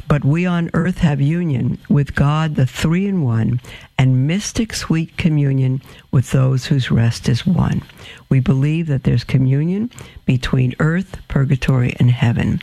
[0.08, 3.60] but we on earth have union with God, the three in one,
[3.98, 5.82] and mystic sweet communion
[6.12, 7.82] with those whose rest is won.
[8.28, 9.90] We believe that there's communion
[10.24, 12.60] between earth, purgatory, and heaven.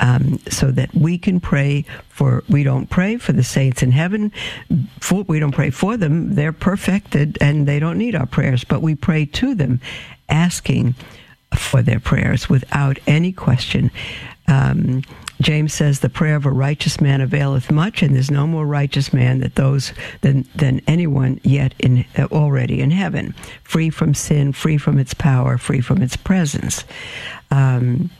[0.00, 4.30] Um, so that we can pray for, we don't pray for the saints in heaven.
[5.00, 6.36] For, we don't pray for them.
[6.36, 9.80] They're perfected and they don't need our prayers, but we pray to them
[10.28, 10.94] asking
[11.56, 13.90] for their prayers without any question.
[14.46, 15.02] Um,
[15.40, 19.12] James says the prayer of a righteous man availeth much, and there's no more righteous
[19.12, 24.52] man that those than than anyone yet in uh, already in heaven, free from sin,
[24.52, 26.84] free from its power, free from its presence.
[27.50, 28.10] Um,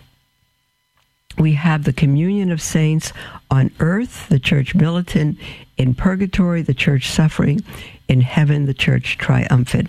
[1.38, 3.12] we have the communion of saints
[3.50, 5.38] on earth, the church militant,
[5.76, 7.60] in purgatory, the church suffering,
[8.08, 9.88] in heaven, the church triumphant.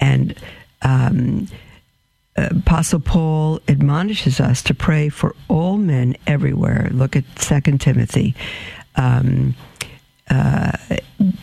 [0.00, 0.34] And
[0.82, 1.48] um,
[2.36, 6.88] Apostle Paul admonishes us to pray for all men everywhere.
[6.92, 8.34] Look at Second Timothy.
[8.96, 9.54] Um,
[10.28, 10.72] uh,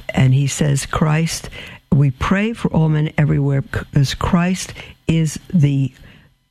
[0.09, 1.49] and he says, Christ,
[1.91, 4.73] we pray for all men everywhere because Christ
[5.07, 5.93] is the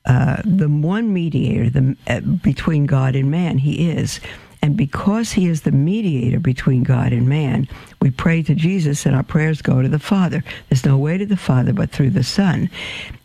[0.05, 3.57] uh, the one mediator the, uh, between God and man.
[3.57, 4.19] He is.
[4.61, 7.67] And because he is the mediator between God and man,
[8.01, 10.41] we pray to Jesus and our prayers go to the Father.
[10.69, 12.69] There's no way to the Father but through the Son.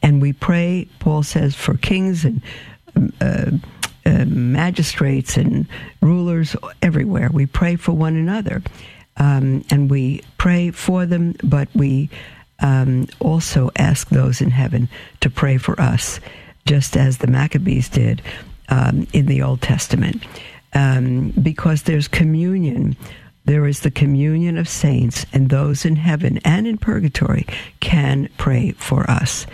[0.03, 2.43] And we pray, Paul says, for kings and
[2.97, 3.51] um, uh,
[4.05, 5.69] uh, magistrates and
[6.01, 7.31] rulers everywhere.
[7.33, 8.63] We pray for one another.
[9.19, 12.09] Um, and we pray for them, but we
[12.61, 14.89] um, also ask those in heaven
[15.21, 16.21] to pray for us,
[16.69, 18.21] just as the Maccabees did
[18.69, 20.23] um, in the Old Testament
[20.75, 22.95] um, because there's communion.
[23.47, 27.47] There is the communion of saints, and those in heaven and in purgatory
[27.81, 29.47] can pray for us.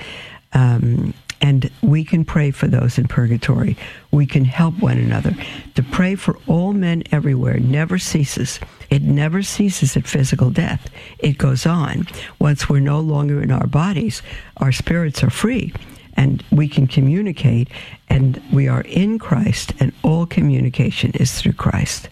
[0.55, 3.77] Um, and we can pray for those in purgatory.
[4.11, 5.37] We can help one another.
[5.77, 8.59] To pray for all men everywhere never ceases.
[8.91, 10.91] It never ceases at physical death.
[11.21, 12.09] It goes on.
[12.41, 14.21] Once we're no longer in our bodies,
[14.57, 15.73] our spirits are free
[16.17, 17.69] and we can communicate,
[18.09, 22.09] and we are in Christ, and all communication is through Christ.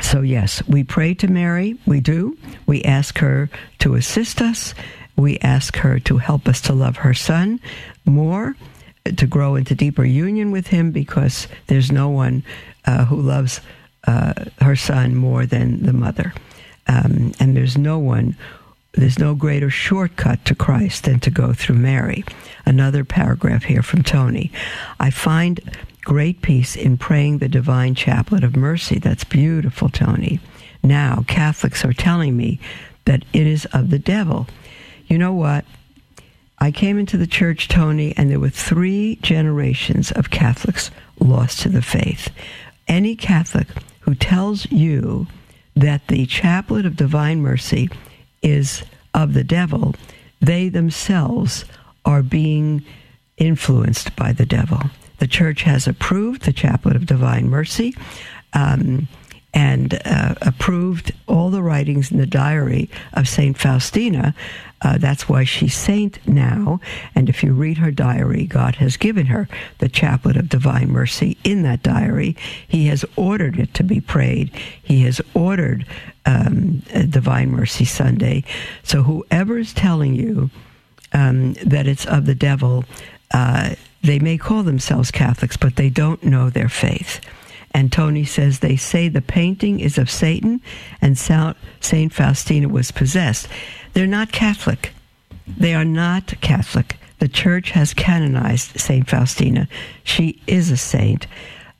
[0.00, 1.78] So, yes, we pray to Mary.
[1.86, 2.36] We do.
[2.66, 4.74] We ask her to assist us.
[5.16, 7.60] We ask her to help us to love her son
[8.04, 8.56] more,
[9.04, 12.42] to grow into deeper union with him, because there's no one
[12.86, 13.60] uh, who loves
[14.06, 16.32] uh, her son more than the mother.
[16.86, 18.36] Um, and there's no one
[18.92, 22.24] there's no greater shortcut to Christ than to go through Mary.
[22.66, 24.52] Another paragraph here from Tony.
[25.00, 25.60] I find
[26.04, 28.98] great peace in praying the divine chaplet of mercy.
[28.98, 30.40] That's beautiful, Tony.
[30.82, 32.60] Now, Catholics are telling me
[33.04, 34.46] that it is of the devil.
[35.06, 35.64] You know what?
[36.58, 41.68] I came into the church, Tony, and there were three generations of Catholics lost to
[41.68, 42.30] the faith.
[42.86, 43.68] Any Catholic
[44.00, 45.26] who tells you
[45.74, 47.88] that the chaplet of divine mercy
[48.42, 48.82] is
[49.14, 49.94] of the devil,
[50.40, 51.64] they themselves
[52.04, 52.84] are being
[53.36, 54.80] influenced by the devil.
[55.18, 57.94] The church has approved the Chaplet of Divine Mercy.
[58.52, 59.08] Um,
[59.54, 64.34] and uh, approved all the writings in the diary of Saint Faustina.
[64.80, 66.80] Uh, that's why she's saint now.
[67.14, 69.48] And if you read her diary, God has given her
[69.78, 72.36] the chaplet of divine mercy in that diary.
[72.66, 74.50] He has ordered it to be prayed.
[74.82, 75.86] He has ordered
[76.26, 76.78] um,
[77.10, 78.44] Divine Mercy Sunday.
[78.82, 80.50] So whoever is telling you
[81.12, 82.84] um, that it's of the devil,
[83.32, 87.20] uh, they may call themselves Catholics, but they don't know their faith.
[87.74, 90.60] And Tony says they say the painting is of Satan
[91.00, 93.48] and Saint Faustina was possessed.
[93.94, 94.92] They're not Catholic.
[95.46, 96.96] They are not Catholic.
[97.18, 99.68] The church has canonized Saint Faustina.
[100.04, 101.26] She is a saint.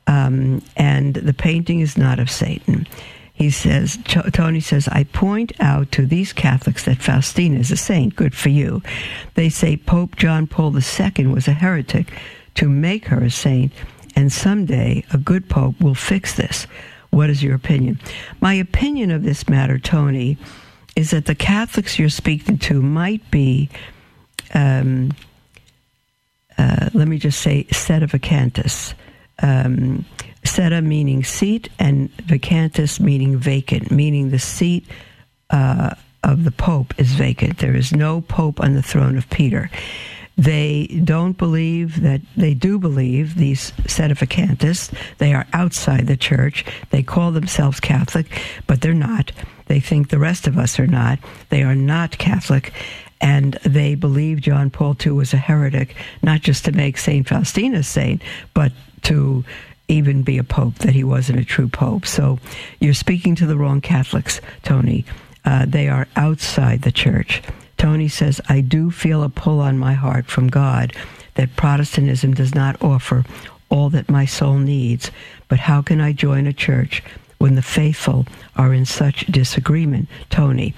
[0.07, 2.87] Um, and the painting is not of Satan.
[3.33, 8.15] He says, Tony says, I point out to these Catholics that Faustina is a saint.
[8.15, 8.81] Good for you.
[9.33, 12.11] They say Pope John Paul II was a heretic.
[12.55, 13.73] To make her a saint,
[14.15, 16.67] and someday a good pope will fix this.
[17.09, 17.99] What is your opinion?
[18.41, 20.37] My opinion of this matter, Tony,
[20.95, 23.69] is that the Catholics you're speaking to might be,
[24.53, 25.11] um,
[26.57, 28.93] uh, let me just say, sedevacantists.
[29.41, 30.05] Um,
[30.43, 34.85] seta meaning seat, and vacantus meaning vacant, meaning the seat
[35.49, 37.59] uh, of the Pope is vacant.
[37.59, 39.69] There is no Pope on the throne of Peter.
[40.37, 44.91] They don't believe that they do believe these sedevacantists.
[45.19, 46.65] They are outside the church.
[46.89, 49.31] They call themselves Catholic, but they're not.
[49.67, 51.19] They think the rest of us are not.
[51.49, 52.73] They are not Catholic.
[53.21, 57.27] And they believe John Paul II was a heretic, not just to make St.
[57.27, 58.21] Faustina saint,
[58.53, 58.71] but
[59.03, 59.45] to
[59.87, 62.05] even be a pope, that he wasn't a true pope.
[62.05, 62.39] So
[62.79, 65.05] you're speaking to the wrong Catholics, Tony.
[65.45, 67.41] Uh, they are outside the church.
[67.83, 70.93] Tony says, I do feel a pull on my heart from God
[71.33, 73.25] that Protestantism does not offer
[73.67, 75.11] all that my soul needs.
[75.49, 77.03] But how can I join a church
[77.39, 78.25] when the faithful
[78.55, 80.07] are in such disagreement?
[80.29, 80.73] Tony.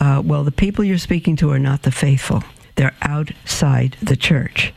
[0.00, 2.42] Uh, well, the people you're speaking to are not the faithful.
[2.74, 4.74] They're outside the church.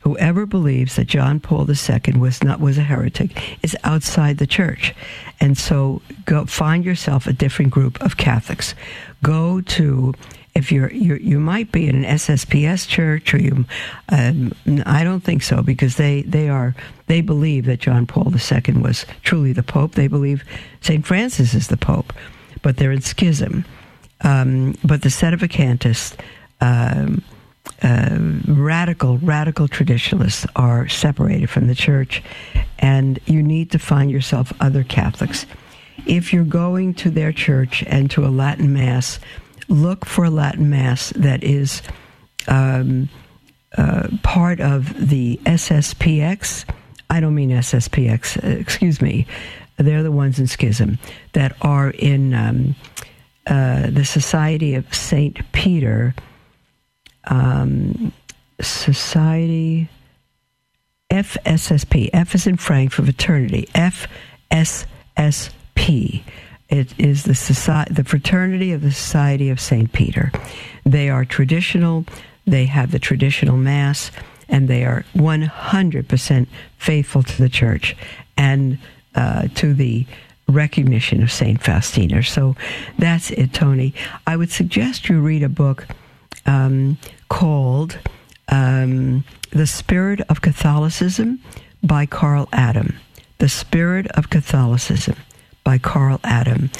[0.00, 4.92] Whoever believes that John Paul II was not was a heretic is outside the church,
[5.38, 8.74] and so go find yourself a different group of Catholics.
[9.22, 10.14] Go to
[10.56, 13.66] if you're, you're you might be in an SSPX church or you
[14.08, 14.52] um,
[14.86, 16.74] I don't think so because they they are
[17.06, 19.92] they believe that John Paul II was truly the Pope.
[19.92, 20.44] They believe
[20.80, 22.12] Saint Francis is the Pope,
[22.62, 23.64] but they're in schism.
[24.22, 26.18] Um, but the Sedevacantists.
[26.60, 27.22] Um,
[27.82, 32.22] uh, radical, radical traditionalists are separated from the church,
[32.78, 35.44] and you need to find yourself other Catholics.
[36.06, 39.18] If you're going to their church and to a Latin Mass,
[39.68, 41.82] look for Latin Mass that is
[42.48, 43.08] um,
[43.76, 46.64] uh, part of the SSPX.
[47.10, 49.26] I don't mean SSPX, uh, excuse me.
[49.76, 50.98] They're the ones in schism
[51.34, 52.74] that are in um,
[53.46, 55.40] uh, the Society of St.
[55.52, 56.14] Peter
[57.24, 58.12] um,
[58.60, 59.88] Society
[61.10, 62.10] FSSP.
[62.12, 63.68] F is in Frank for fraternity.
[63.74, 64.06] FSSP.
[66.68, 70.32] It is the society, the fraternity of the Society of Saint Peter.
[70.84, 72.04] They are traditional.
[72.46, 74.10] They have the traditional mass,
[74.48, 76.46] and they are 100%
[76.78, 77.96] faithful to the church
[78.36, 78.78] and
[79.14, 80.06] uh, to the
[80.48, 82.22] recognition of Saint Faustina.
[82.22, 82.54] So
[82.98, 83.94] that's it, Tony.
[84.26, 85.86] I would suggest you read a book
[86.46, 86.98] um,
[87.28, 87.98] called
[88.48, 91.40] um, The Spirit of Catholicism
[91.82, 92.96] by Karl Adam.
[93.38, 95.16] The Spirit of Catholicism
[95.66, 96.70] by Karl Adam.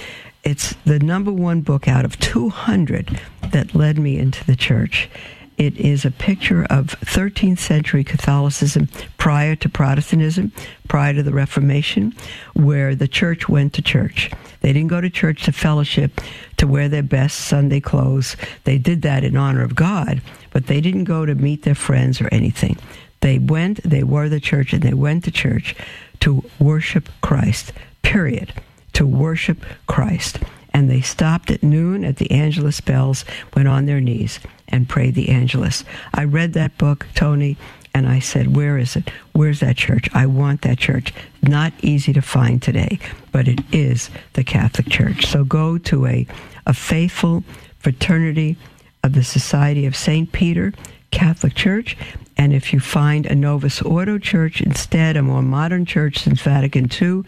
[0.44, 3.20] It's the number one book out of 200
[3.50, 5.10] that led me into the church.
[5.58, 10.52] It is a picture of 13th century Catholicism prior to Protestantism,
[10.86, 12.14] prior to the Reformation,
[12.54, 14.30] where the church went to church.
[14.60, 16.20] They didn't go to church to fellowship,
[16.58, 18.36] to wear their best Sunday clothes.
[18.62, 20.22] They did that in honor of God,
[20.52, 22.78] but they didn't go to meet their friends or anything.
[23.20, 25.74] They went, they were the church, and they went to church
[26.20, 27.72] to worship Christ,
[28.02, 28.52] period.
[28.96, 30.38] To worship Christ
[30.76, 33.24] and they stopped at noon at the Angelus bells,
[33.54, 35.84] went on their knees, and prayed the Angelus.
[36.12, 37.56] I read that book, Tony,
[37.94, 39.08] and I said, Where is it?
[39.32, 40.10] Where's that church?
[40.12, 41.14] I want that church.
[41.42, 42.98] Not easy to find today,
[43.32, 45.24] but it is the Catholic Church.
[45.24, 46.26] So go to a,
[46.66, 47.42] a faithful
[47.78, 48.58] fraternity
[49.02, 50.30] of the Society of St.
[50.30, 50.74] Peter
[51.10, 51.96] Catholic Church.
[52.36, 56.90] And if you find a Novus Ordo church instead, a more modern church since Vatican
[56.92, 57.22] II,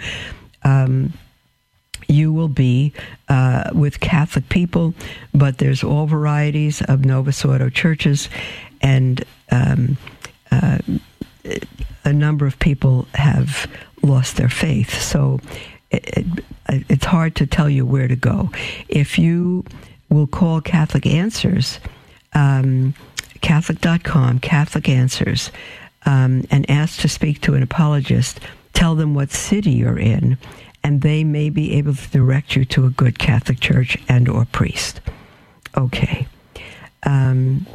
[0.64, 1.14] um,
[2.08, 2.92] you will be
[3.28, 4.94] uh, with Catholic people,
[5.34, 8.28] but there's all varieties of Novus Ordo churches,
[8.80, 9.98] and um,
[10.50, 10.78] uh,
[12.04, 13.70] a number of people have
[14.02, 15.00] lost their faith.
[15.00, 15.40] So
[15.90, 18.50] it, it, it's hard to tell you where to go.
[18.88, 19.64] If you
[20.08, 21.78] will call Catholic Answers,
[22.32, 22.94] um,
[23.42, 25.50] Catholic.com, Catholic Answers,
[26.06, 28.40] um, and ask to speak to an apologist,
[28.72, 30.38] tell them what city you're in
[30.82, 34.44] and they may be able to direct you to a good Catholic church and or
[34.46, 35.00] priest.
[35.76, 36.26] Okay.
[37.04, 37.66] Um,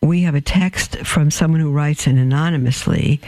[0.00, 3.20] we have a text from someone who writes in anonymously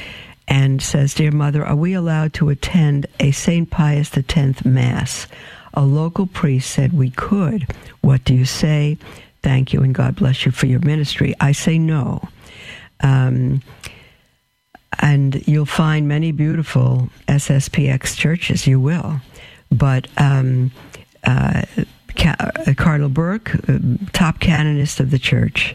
[0.48, 3.70] and says, Dear Mother, are we allowed to attend a St.
[3.70, 5.26] Pius X Mass?
[5.74, 7.72] A local priest said we could.
[8.00, 8.98] What do you say?
[9.42, 11.34] Thank you and God bless you for your ministry.
[11.40, 12.28] I say no.
[13.00, 13.62] Um,
[14.98, 18.66] and you'll find many beautiful SSPX churches.
[18.66, 19.20] You will,
[19.70, 20.72] but um,
[21.24, 21.62] uh,
[22.24, 23.78] uh, Cardinal Burke, uh,
[24.12, 25.74] top canonist of the church,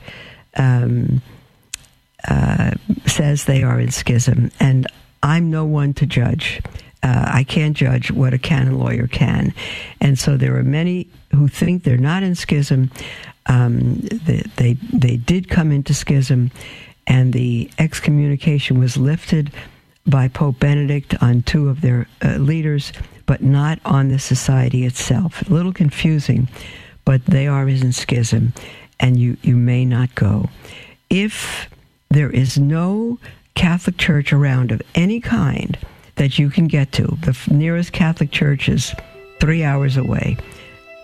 [0.57, 1.21] um,
[2.27, 2.71] uh,
[3.05, 4.87] says they are in schism, and
[5.23, 6.61] I'm no one to judge.
[7.03, 9.53] Uh, I can't judge what a canon lawyer can,
[10.01, 12.91] and so there are many who think they're not in schism.
[13.47, 16.51] Um, they, they they did come into schism
[17.07, 19.51] and the excommunication was lifted
[20.07, 22.93] by Pope Benedict on two of their uh, leaders,
[23.25, 25.47] but not on the society itself.
[25.49, 26.47] A little confusing,
[27.05, 28.53] but they are in schism,
[28.99, 30.49] and you, you may not go.
[31.09, 31.69] If
[32.09, 33.19] there is no
[33.55, 35.77] Catholic church around of any kind
[36.15, 38.93] that you can get to, the nearest Catholic church is
[39.39, 40.37] three hours away,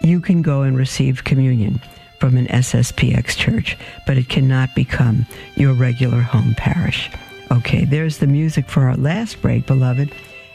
[0.02, 1.82] you can go and receive communion
[2.22, 7.10] from an SSPX church, but it cannot become your regular home parish.
[7.52, 10.14] Okay, there's the music for our last break, beloved.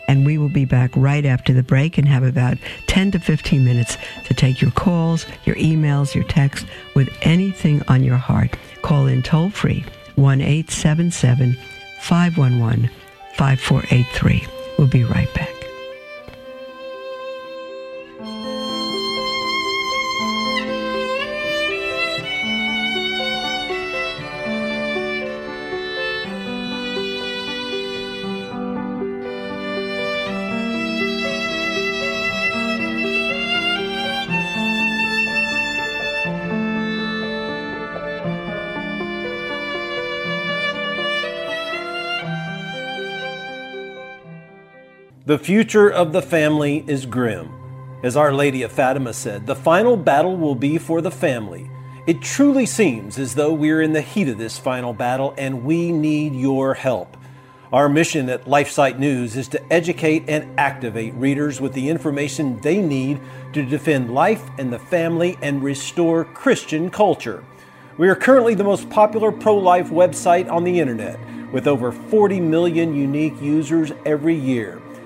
[0.08, 2.56] And we will be back right after the break and have about
[2.86, 8.04] 10 to 15 minutes to take your calls, your emails, your texts with anything on
[8.04, 8.56] your heart.
[8.82, 11.56] Call in toll free 1 877
[12.00, 12.88] 511
[13.34, 14.46] 5483.
[14.78, 15.56] We'll be right back.
[45.26, 47.50] The future of the family is grim.
[48.04, 51.68] As Our Lady of Fatima said, the final battle will be for the family.
[52.06, 55.90] It truly seems as though we're in the heat of this final battle and we
[55.90, 57.16] need your help.
[57.72, 62.80] Our mission at LifeSite News is to educate and activate readers with the information they
[62.80, 63.20] need
[63.52, 67.44] to defend life and the family and restore Christian culture.
[67.98, 71.18] We are currently the most popular pro life website on the internet
[71.50, 74.80] with over 40 million unique users every year.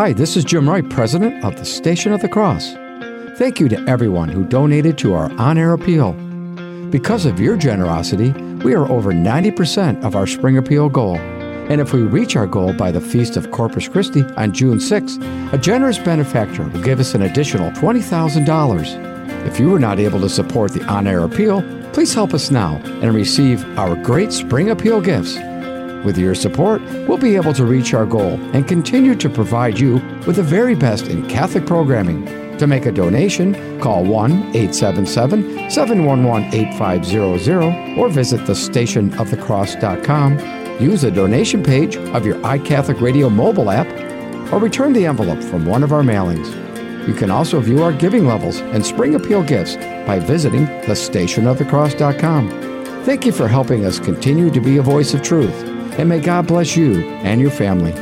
[0.00, 2.72] Hi, this is Jim Wright, President of the Station of the Cross.
[3.36, 6.14] Thank you to everyone who donated to our on air appeal.
[6.88, 8.32] Because of your generosity,
[8.64, 11.18] we are over 90% of our spring appeal goal.
[11.18, 15.52] And if we reach our goal by the Feast of Corpus Christi on June 6th,
[15.52, 19.46] a generous benefactor will give us an additional $20,000.
[19.46, 21.60] If you were not able to support the on air appeal,
[21.92, 25.36] please help us now and receive our great spring appeal gifts.
[26.04, 29.96] With your support, we'll be able to reach our goal and continue to provide you
[30.26, 32.24] with the very best in Catholic programming.
[32.56, 40.38] To make a donation, call 1 877 711 8500 or visit thestationofthecross.com.
[40.80, 43.86] Use the donation page of your iCatholic Radio mobile app
[44.52, 46.56] or return the envelope from one of our mailings.
[47.06, 49.76] You can also view our giving levels and spring appeal gifts
[50.06, 52.50] by visiting thestationofthecross.com.
[53.04, 55.69] Thank you for helping us continue to be a voice of truth
[56.00, 57.92] and may God bless you and your family.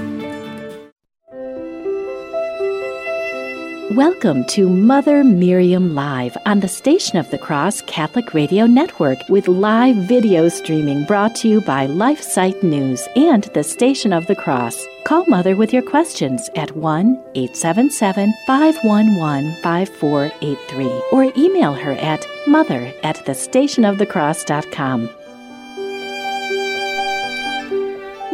[3.90, 9.48] Welcome to Mother Miriam Live on the Station of the Cross Catholic Radio Network with
[9.48, 14.86] live video streaming brought to you by LifeSite News and the Station of the Cross.
[15.04, 22.92] Call Mother with your questions at 1 877 511 5483 or email her at mother
[23.02, 25.10] at thestationofthecross.com.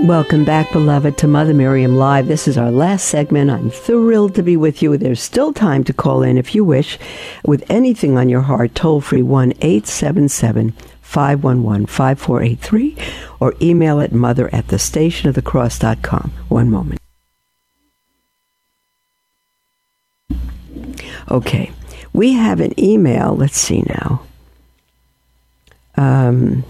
[0.05, 2.29] Welcome back, beloved, to Mother Miriam Live.
[2.29, 3.51] This is our last segment.
[3.51, 4.95] I'm thrilled to be with you.
[4.99, 6.99] There's still time to call in if you wish
[7.43, 8.75] with anything on your heart.
[8.75, 12.99] Toll free 1 877 511 5483
[13.41, 16.33] or email at mother at thestationofthecross.com.
[16.51, 17.01] One moment.
[21.31, 21.73] Okay,
[22.13, 23.35] we have an email.
[23.35, 24.21] Let's see now.
[25.97, 26.65] Um,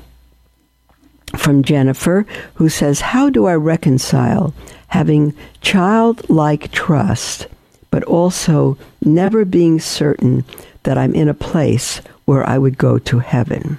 [1.45, 2.25] from Jennifer,
[2.55, 4.55] who says, How do I reconcile
[4.89, 7.49] having childlike trust,
[7.91, 10.45] but also never being certain
[10.85, 13.79] that I'm in a place where I would go to heaven?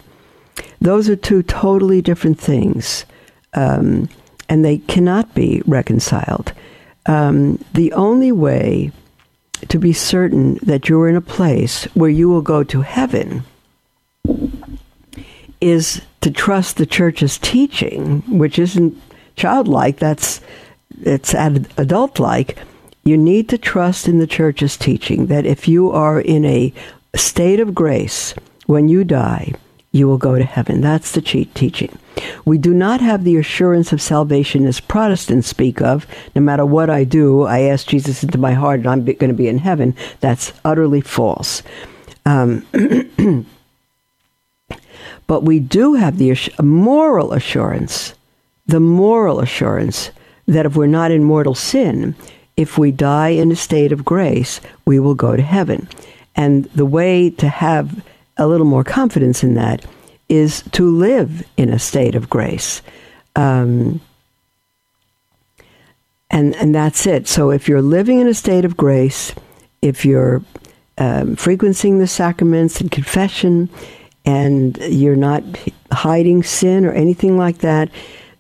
[0.80, 3.04] Those are two totally different things,
[3.56, 4.10] um,
[4.48, 6.54] and they cannot be reconciled.
[7.08, 8.92] Um, the only way
[9.70, 13.44] to be certain that you're in a place where you will go to heaven
[15.66, 18.96] is to trust the church's teaching, which isn't
[19.36, 20.40] childlike, that's
[21.02, 22.60] it's adult like.
[23.04, 26.72] You need to trust in the church's teaching that if you are in a
[27.16, 28.34] state of grace
[28.68, 29.54] when you die,
[29.92, 30.82] you will go to heaven.
[30.82, 31.98] That's the cheat teaching.
[32.46, 36.06] We do not have the assurance of salvation as Protestants speak of.
[36.36, 39.34] No matter what I do, I ask Jesus into my heart and I'm going to
[39.34, 39.96] be in heaven.
[40.20, 41.64] That's utterly false.
[42.26, 42.66] Um,
[45.28, 48.14] but we do have the moral assurance,
[48.68, 50.12] the moral assurance
[50.48, 52.16] that if we're not in mortal sin,
[52.58, 55.88] if we die in a state of grace, we will go to heaven.
[56.36, 58.04] And the way to have
[58.38, 59.86] a little more confidence in that
[60.30, 62.82] is to live in a state of grace.
[63.36, 64.02] Um,
[66.30, 67.28] and, and that's it.
[67.28, 69.34] So if you're living in a state of grace,
[69.82, 70.42] if you're
[70.98, 73.70] um, frequenting the sacraments and confession,
[74.26, 75.44] and you're not
[75.92, 77.90] hiding sin or anything like that,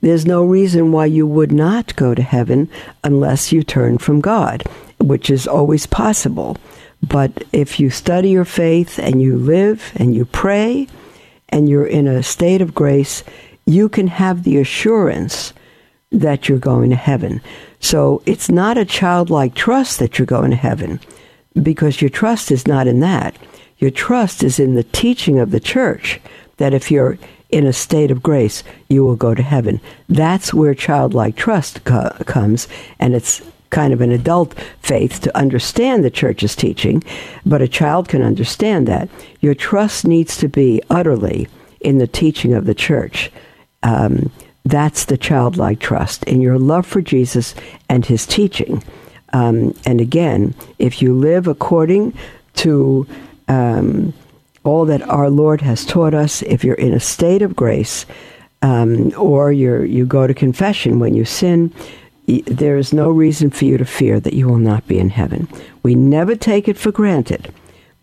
[0.01, 2.69] there's no reason why you would not go to heaven
[3.03, 4.63] unless you turn from God,
[4.99, 6.57] which is always possible.
[7.01, 10.87] But if you study your faith and you live and you pray
[11.49, 13.23] and you're in a state of grace,
[13.65, 15.53] you can have the assurance
[16.11, 17.41] that you're going to heaven.
[17.79, 20.99] So it's not a childlike trust that you're going to heaven
[21.61, 23.35] because your trust is not in that.
[23.77, 26.19] Your trust is in the teaching of the church
[26.57, 27.17] that if you're
[27.49, 29.79] in a state of grace, you will go to heaven.
[30.09, 32.67] That's where childlike trust co- comes,
[32.99, 37.03] and it's kind of an adult faith to understand the church's teaching,
[37.45, 39.09] but a child can understand that.
[39.41, 41.47] Your trust needs to be utterly
[41.81, 43.31] in the teaching of the church.
[43.83, 44.31] Um,
[44.63, 47.53] that's the childlike trust in your love for Jesus
[47.87, 48.83] and his teaching.
[49.33, 52.13] Um, and again, if you live according
[52.55, 53.05] to
[53.47, 54.13] um,
[54.63, 58.05] all that our Lord has taught us, if you're in a state of grace,
[58.61, 61.73] um, or you you go to confession when you sin,
[62.25, 65.47] there is no reason for you to fear that you will not be in heaven.
[65.83, 67.53] We never take it for granted,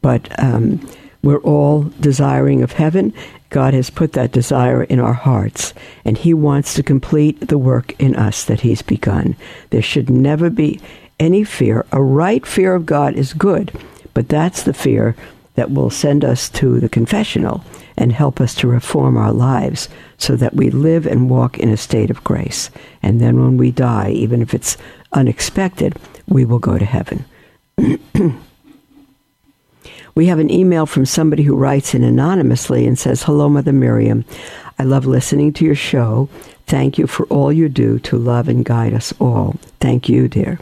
[0.01, 0.89] but um,
[1.23, 3.13] we're all desiring of heaven.
[3.51, 5.75] God has put that desire in our hearts,
[6.05, 9.37] and He wants to complete the work in us that He's begun.
[9.71, 10.81] There should never be
[11.19, 11.85] any fear.
[11.93, 13.73] A right fear of God is good,
[14.15, 15.17] but that's the fear
[15.55, 17.63] that will send us to the confessional
[17.97, 21.77] and help us to reform our lives so that we live and walk in a
[21.77, 22.71] state of grace.
[23.03, 24.77] And then when we die, even if it's
[25.13, 27.25] unexpected, we will go to heaven.
[30.15, 34.25] we have an email from somebody who writes in anonymously and says, Hello, Mother Miriam.
[34.79, 36.29] I love listening to your show.
[36.67, 39.57] Thank you for all you do to love and guide us all.
[39.81, 40.59] Thank you, dear.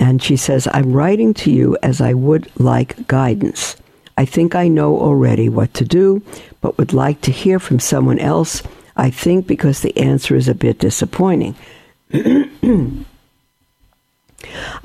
[0.00, 3.76] And she says, I'm writing to you as I would like guidance.
[4.16, 6.22] I think I know already what to do,
[6.60, 8.62] but would like to hear from someone else.
[8.96, 11.54] I think because the answer is a bit disappointing.
[12.12, 12.54] I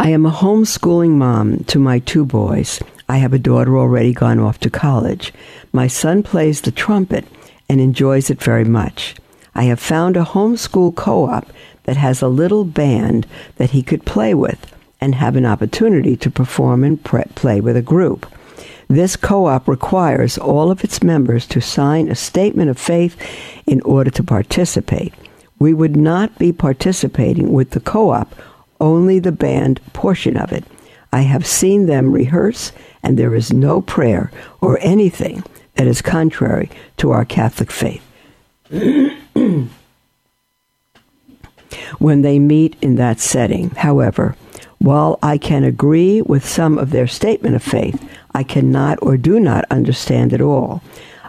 [0.09, 2.79] am a homeschooling mom to my two boys.
[3.07, 5.33] I have a daughter already gone off to college.
[5.71, 7.25] My son plays the trumpet
[7.69, 9.15] and enjoys it very much.
[9.55, 11.47] I have found a homeschool co op
[11.83, 14.72] that has a little band that he could play with
[15.03, 18.25] and have an opportunity to perform and pre- play with a group.
[18.87, 23.17] This co op requires all of its members to sign a statement of faith
[23.65, 25.13] in order to participate.
[25.59, 28.33] We would not be participating with the co op,
[28.79, 30.63] only the band portion of it.
[31.11, 32.71] I have seen them rehearse,
[33.03, 34.31] and there is no prayer
[34.61, 35.43] or anything
[35.75, 38.03] that is contrary to our Catholic faith.
[41.99, 44.37] when they meet in that setting, however,
[44.83, 48.05] while I can agree with some of their statement of faith,
[48.35, 50.83] I cannot or do not understand it all.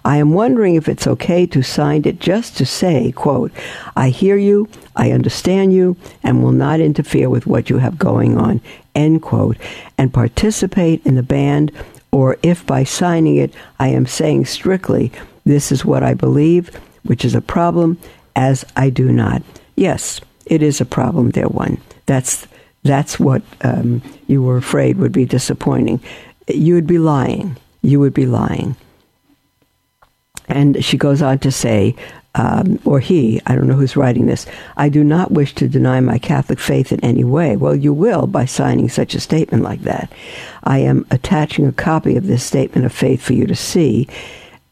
[0.05, 3.53] I am wondering if it's okay to sign it just to say, quote,
[3.95, 8.37] I hear you, I understand you, and will not interfere with what you have going
[8.37, 8.61] on,
[8.93, 9.57] end quote,
[9.97, 11.71] and participate in the band,
[12.11, 15.13] or if by signing it I am saying strictly,
[15.45, 16.75] this is what I believe,
[17.05, 17.99] which is a problem,
[18.35, 19.45] as I do not.
[19.77, 21.79] Yes, it is a problem, dear one.
[22.07, 22.49] That's
[22.85, 26.01] that's what um, you were afraid would be disappointing
[26.49, 27.57] you would be lying.
[27.83, 28.77] You would be lying.
[30.49, 31.97] And she goes on to say,
[32.35, 36.01] um, or he, I don't know who's writing this, I do not wish to deny
[36.01, 37.57] my Catholic faith in any way.
[37.57, 40.13] Well, you will by signing such a statement like that.
[40.65, 44.09] I am attaching a copy of this statement of faith for you to see.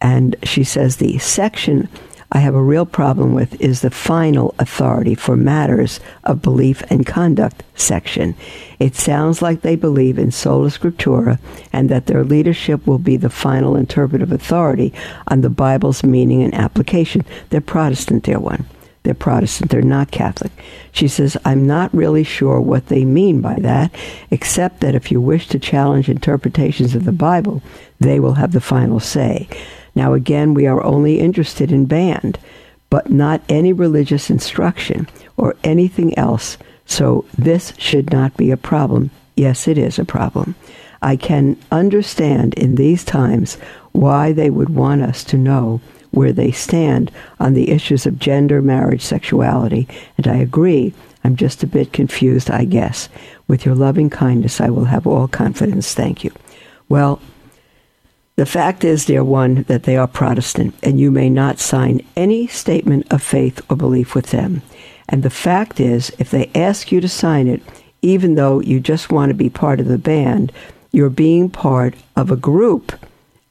[0.01, 1.89] And she says the section
[2.35, 7.07] I have a real problem with is the final authority for matters of belief and
[7.07, 8.35] conduct section.
[8.78, 11.39] It sounds like they believe in sola scriptura
[11.74, 14.95] and that their leadership will be the final interpretive authority
[15.28, 17.22] on the Bible's meaning and application.
[17.51, 18.64] They're Protestant, dear one.
[19.03, 20.53] They're Protestant, they're not Catholic.
[20.93, 23.95] She says, I'm not really sure what they mean by that,
[24.30, 27.62] except that if you wish to challenge interpretations of the Bible,
[28.01, 29.49] they will have the final say.
[29.95, 32.38] Now, again, we are only interested in band,
[32.90, 36.57] but not any religious instruction or anything else.
[36.86, 39.11] So this should not be a problem.
[39.36, 40.55] Yes, it is a problem.
[41.01, 43.57] I can understand in these times
[43.93, 45.80] why they would want us to know
[46.11, 49.88] where they stand on the issues of gender, marriage, sexuality,
[50.18, 50.93] and I agree.
[51.24, 53.09] I'm just a bit confused, I guess.
[53.49, 55.95] With your loving kindness, I will have all confidence.
[55.95, 56.30] Thank you.
[56.88, 57.20] Well,
[58.37, 62.47] the fact is, dear one, that they are Protestant, and you may not sign any
[62.47, 64.62] statement of faith or belief with them.
[65.09, 67.62] And the fact is, if they ask you to sign it,
[68.01, 70.51] even though you just want to be part of the band,
[70.93, 72.93] you're being part of a group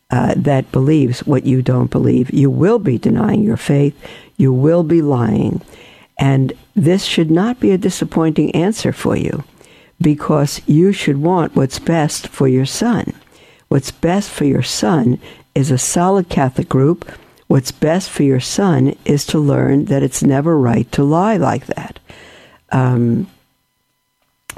[0.10, 2.32] uh, that believes what you don't believe.
[2.32, 3.96] You will be denying your faith.
[4.38, 5.62] You will be lying.
[6.20, 9.44] And this should not be a disappointing answer for you
[10.02, 13.14] because you should want what's best for your son.
[13.72, 15.18] What's best for your son
[15.56, 17.10] is a solid Catholic group.
[17.48, 21.68] What's best for your son is to learn that it's never right to lie like
[21.68, 21.98] that.
[22.74, 23.28] Um,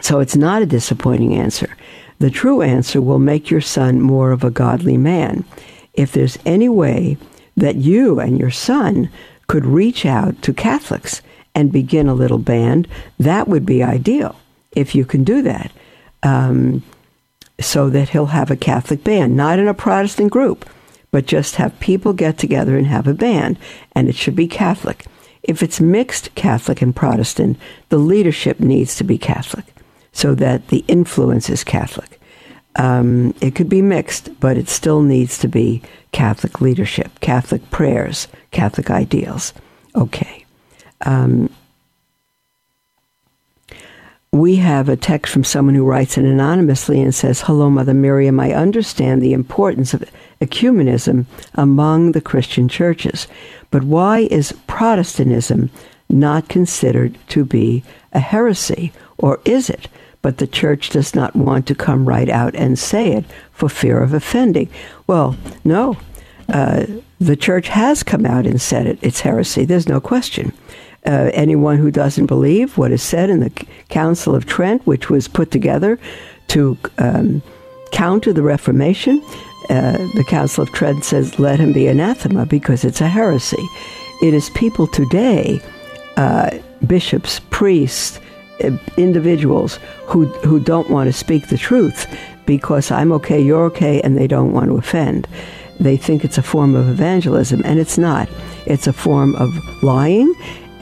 [0.01, 1.78] so it's not a disappointing answer.
[2.18, 5.45] The true answer will make your son more of a godly man.
[5.93, 7.18] If there's any way
[7.55, 9.11] that you and your son
[9.45, 11.22] could reach out to Catholics
[11.53, 12.88] and begin a little band,
[13.20, 14.36] that would be ideal.
[14.76, 15.72] if you can do that.
[16.24, 16.82] Um,
[17.60, 20.68] so that he'll have a Catholic band, not in a Protestant group,
[21.12, 23.58] but just have people get together and have a band,
[23.93, 25.06] and it should be Catholic.
[25.43, 27.58] If it's mixed Catholic and Protestant,
[27.89, 29.66] the leadership needs to be Catholic
[30.12, 32.20] so that the influence is Catholic.
[32.76, 35.82] Um, it could be mixed, but it still needs to be
[36.12, 39.54] Catholic leadership, Catholic prayers, Catholic ideals.
[39.95, 40.45] Okay.
[41.06, 41.49] Um,
[44.34, 48.39] we have a text from someone who writes it anonymously and says, Hello, Mother Miriam.
[48.39, 50.03] I understand the importance of
[50.41, 53.27] ecumenism among the Christian churches,
[53.69, 55.69] but why is Protestantism
[56.09, 58.91] not considered to be a heresy?
[59.19, 59.88] Or is it?
[60.23, 64.01] But the church does not want to come right out and say it for fear
[64.01, 64.67] of offending.
[65.05, 65.97] Well, no.
[66.49, 66.88] Uh,
[67.19, 68.97] the church has come out and said it.
[69.03, 69.63] It's heresy.
[69.63, 70.53] There's no question
[71.06, 73.49] uh, anyone who doesn't believe what is said in the
[73.89, 75.99] Council of Trent, which was put together
[76.49, 77.41] to um,
[77.91, 79.22] counter the Reformation.
[79.70, 83.66] Uh, the Council of Trent says, let him be anathema because it's a heresy.
[84.22, 85.62] It is people today,
[86.18, 88.20] uh, bishops, priests,
[88.64, 92.08] uh, individuals who, who don't want to speak the truth
[92.45, 95.28] because I'm okay, you're okay, and they don't want to offend.
[95.80, 98.30] They think it's a form of evangelism, and it's not.
[98.66, 99.49] It's a form of
[99.82, 100.34] lying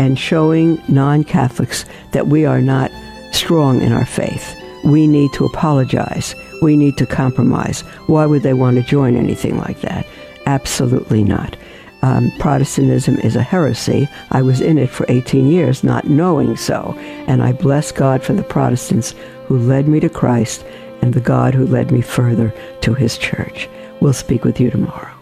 [0.01, 2.91] and showing non Catholics that we are not
[3.31, 4.59] strong in our faith.
[4.83, 6.33] We need to apologize.
[6.59, 7.81] We need to compromise.
[8.07, 10.07] Why would they want to join anything like that?
[10.47, 11.55] Absolutely not.
[12.01, 14.09] Um, Protestantism is a heresy.
[14.31, 16.95] I was in it for 18 years, not knowing so.
[17.27, 19.13] And I bless God for the Protestants
[19.45, 20.65] who led me to Christ
[21.03, 23.69] and the God who led me further to his church.
[23.99, 25.20] We'll speak with you tomorrow.